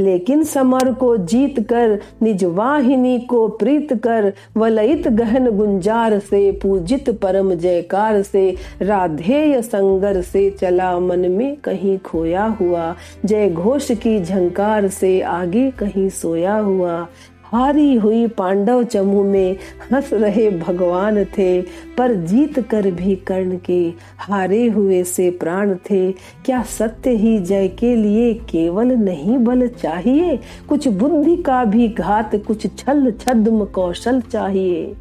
लेकिन 0.00 0.44
समर 0.44 0.92
को 0.92 1.16
जीत 1.16 1.60
कर, 1.60 1.98
निज 2.22 2.44
वाहिनी 2.44 3.20
को 3.20 3.48
प्रीत 3.48 3.92
कर, 3.92 4.32
वलयित 4.56 5.08
गहन 5.08 5.50
गुंजार 5.50 6.18
से, 6.18 6.52
पूजित 6.52 7.10
परम 7.10 7.54
जयकार 7.54 8.22
से, 8.22 8.56
राधेय 8.82 9.62
संगर 9.62 10.20
से 10.20 10.50
चला 10.50 10.98
मन 10.98 11.18
में 11.18 11.56
कहीं 11.56 11.98
खोया 11.98 12.44
हुआ, 12.44 12.96
जय 13.24 13.50
घोष 13.50 13.92
की 13.92 14.20
झंकार 14.24 14.88
से 14.88 15.20
आगे 15.20 15.70
कहीं 15.70 16.08
सोया 16.08 16.54
हुआ। 16.54 17.08
हारी 17.52 17.94
हुई 17.94 18.26
पांडव 18.26 18.82
चमू 18.82 19.22
में 19.24 19.56
हंस 19.92 20.12
रहे 20.12 20.50
भगवान 20.50 21.24
थे, 21.24 21.62
पर 21.98 22.14
जीत 22.14 22.58
कर 22.58 22.90
भी 22.90 23.16
कर्ण 23.16 23.58
के 23.58 23.92
हारे 24.18 24.66
हुए 24.66 25.04
से 25.04 25.30
प्राण 25.30 25.74
थे। 25.74 26.12
क्या 26.12 26.62
सत्य 26.62 27.10
ही 27.10 27.38
जय 27.38 27.68
के 27.68 27.96
लिए 27.96 28.34
केवल 28.34 28.86
नहीं 28.86 29.38
बल 29.38 29.68
चाहिए? 29.68 30.38
कुछ 30.68 30.88
बुद्धि 30.88 31.36
का 31.36 31.64
भी 31.64 31.88
घात, 31.88 32.36
कुछ 32.36 32.78
छल 32.78 33.10
छद्म 33.10 33.64
कौशल 33.64 34.20
चाहिए। 34.20 34.94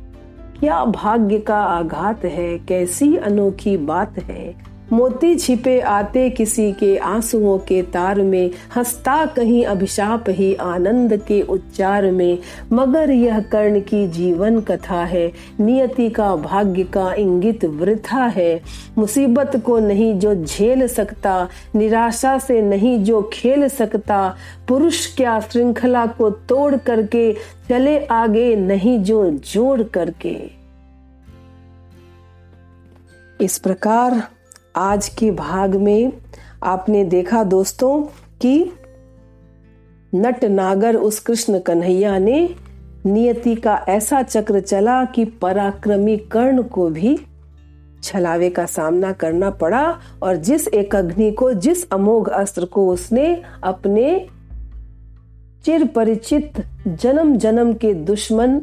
क्या 0.60 0.86
भाग्य 0.86 1.40
का 1.40 1.58
आघात 1.58 2.26
है? 2.26 2.60
कैसी 2.60 3.16
अनोखी 3.16 3.78
बात 3.78 4.20
है? 4.20 4.71
मोती 4.92 5.36
छिपे 5.36 5.80
आते 5.80 6.30
किसी 6.30 6.72
के 6.72 6.98
आंसुओं 6.98 7.58
के 7.58 7.82
तार 7.82 8.22
में, 8.22 8.52
हंसता 8.76 9.26
कहीं 9.26 9.66
अभिशाप 9.66 10.26
ही 10.30 10.54
आनंद 10.56 11.18
के 11.18 11.42
उच्चार 11.42 12.12
में। 12.12 12.38
मगर 12.74 13.12
यह 13.12 13.40
कर्ण 13.40 13.80
की 13.80 14.08
जीवन 14.08 14.60
कथा 14.60 15.04
है, 15.04 15.32
नियति 15.60 16.10
का 16.10 16.36
भाग्य 16.36 16.84
का 16.84 17.14
इंगित 17.14 17.66
वृथा 17.66 18.26
है। 18.26 18.62
मुसीबत 18.98 19.52
को 19.66 19.80
नहीं 19.80 20.20
जो 20.20 20.36
झेल 20.36 20.88
सकता, 20.88 21.48
निराशा 21.76 22.38
से 22.40 22.62
नहीं 22.62 23.04
जो 23.04 23.30
खेल 23.34 23.68
सकता। 23.68 24.36
पुरुष 24.68 25.16
क्या 25.16 25.40
श्रृंखला 25.40 26.06
को 26.06 26.30
तोड़ 26.30 26.76
करके, 26.76 27.34
चले 27.70 28.06
आगे 28.06 28.56
नहीं 28.56 29.00
जो 29.00 29.30
जोड़ 29.30 29.84
करके। 29.84 30.62
इस 33.42 33.58
प्रकार 33.60 34.24
आज 34.76 35.10
के 35.10 35.32
भाग 35.32 35.76
में 35.76 36.14
आपने 36.64 37.04
देखा 37.04 37.44
दोस्तों 37.44 38.04
कि 38.42 38.72
नट 40.16 40.44
नागर 40.44 40.96
उस 40.96 41.20
कृष्ण 41.20 41.60
कन्हैया 41.60 42.18
ने 42.18 42.56
नियति 43.06 43.56
का 43.56 43.86
ऐसा 43.90 44.22
चक्र 44.22 44.60
चला 44.60 45.06
कि 45.06 45.26
पराक्रमी 45.26 46.18
कर्ण 46.18 46.64
को 46.64 46.90
भी 46.90 47.20
छलावे 48.04 48.50
का 48.50 48.66
सामना 48.66 49.12
करना 49.12 49.50
पड़ा 49.50 50.00
और 50.24 50.36
जिस 50.36 50.68
एक 50.68 50.96
अग्नि 50.96 51.32
को, 51.32 51.54
जिस 51.54 51.90
अमोघ 51.90 52.30
अस्त्र 52.30 52.66
को 52.66 52.90
उसने 52.90 53.42
अपने 53.64 54.28
चिर 55.66 55.88
परिचित 55.88 56.54
जन्म 56.88 57.38
जन्म 57.38 57.74
के 57.74 57.94
दुश्मन, 57.94 58.62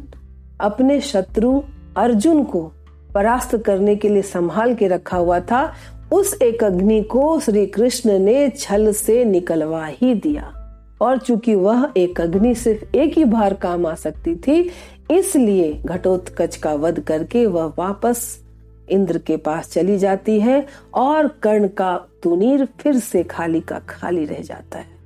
अपने 0.60 1.00
शत्रु 1.00 1.62
अर्जुन 1.96 2.44
को 2.44 2.72
परास्त 3.14 3.56
करने 3.56 3.96
के 3.96 4.08
लिए 4.08 4.22
संभाल 4.22 4.74
के 4.74 4.88
रखा 4.88 5.16
हुआ 5.16 5.40
था 5.40 5.74
उस 6.12 6.38
एक 6.42 6.64
अग्नि 6.64 7.02
को 7.02 7.40
श्री 7.40 7.66
कृष्ण 7.66 8.18
ने 8.18 8.50
छल 8.50 8.92
से 8.92 9.24
निकलवा 9.24 9.86
ही 9.86 10.14
दिया। 10.14 10.54
और 11.00 11.18
चूँकि 11.18 11.54
वह 11.54 11.92
एक 11.96 12.20
अग्नि 12.20 12.54
सिर्फ़ 12.54 12.96
एक 12.96 13.18
ही 13.18 13.24
बार 13.24 13.54
काम 13.54 13.86
आ 13.86 13.94
सकती 13.94 14.36
थी, 14.36 14.70
इसलिए 15.10 15.82
घटोत्कच 15.86 16.56
का 16.56 16.74
वध 16.74 17.00
करके 17.00 17.46
वह 17.46 17.72
वापस 17.78 18.44
इंद्र 18.90 19.18
के 19.18 19.36
पास 19.36 19.72
चली 19.72 19.98
जाती 19.98 20.40
है 20.40 20.66
और 20.94 21.28
कर्ण 21.28 21.68
का 21.68 22.06
तुनीर 22.22 22.64
फिर 22.64 22.98
से 22.98 23.22
खाली 23.22 23.60
का 23.60 23.78
खाली 23.78 24.24
रह 24.24 24.40
जाता 24.40 24.78
है। 24.78 24.98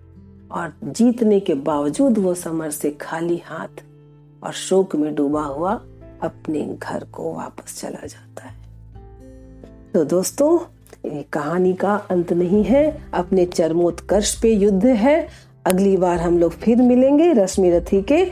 और 0.52 0.72
जीतने 0.84 1.40
के 1.40 1.54
बावजूद 1.54 2.18
वो 2.18 2.34
समर 2.34 2.70
से 2.70 2.90
खाली 2.90 3.42
हाथ 3.44 3.82
और 4.44 4.52
शोक 4.52 4.96
में 4.96 5.14
डूबा 5.14 5.42
हुआ 5.42 5.72
अपने 6.22 6.78
घर 6.78 7.04
को 7.04 7.34
वापस 7.34 7.80
चला 7.80 8.06
जाता 8.06 8.44
है। 8.44 8.54
तो 9.94 10.04
दोस्तों 10.04 10.71
कहानी 11.06 11.72
का 11.72 11.94
अंत 12.10 12.32
नहीं 12.32 12.64
है। 12.64 13.02
अपने 13.14 13.46
चरमोत्कर्ष 13.46 14.42
पे 14.42 14.48
युद्ध 14.48 14.86
है। 14.86 15.28
अगली 15.66 15.96
बार 15.96 16.18
हम 16.18 16.38
लोग 16.38 16.52
फिर 16.52 16.76
मिलेंगे 16.76 17.32
रश्मि 17.32 17.70
रथी 17.70 18.02
के 18.02 18.24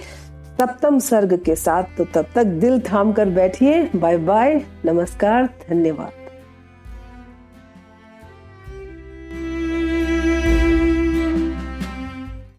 सप्तम 0.61 0.98
सर्ग 0.98 1.37
के 1.37 1.56
साथ। 1.56 1.83
तो 1.98 2.04
तब 2.04 2.26
तक 2.35 2.44
दिल 2.44 2.80
थाम 2.80 3.12
कर 3.12 3.28
बैठिए। 3.28 3.90
Bye 3.96 4.16
bye. 4.16 4.62
नमस्कार। 4.85 5.48
धन्यवाद। 5.70 6.19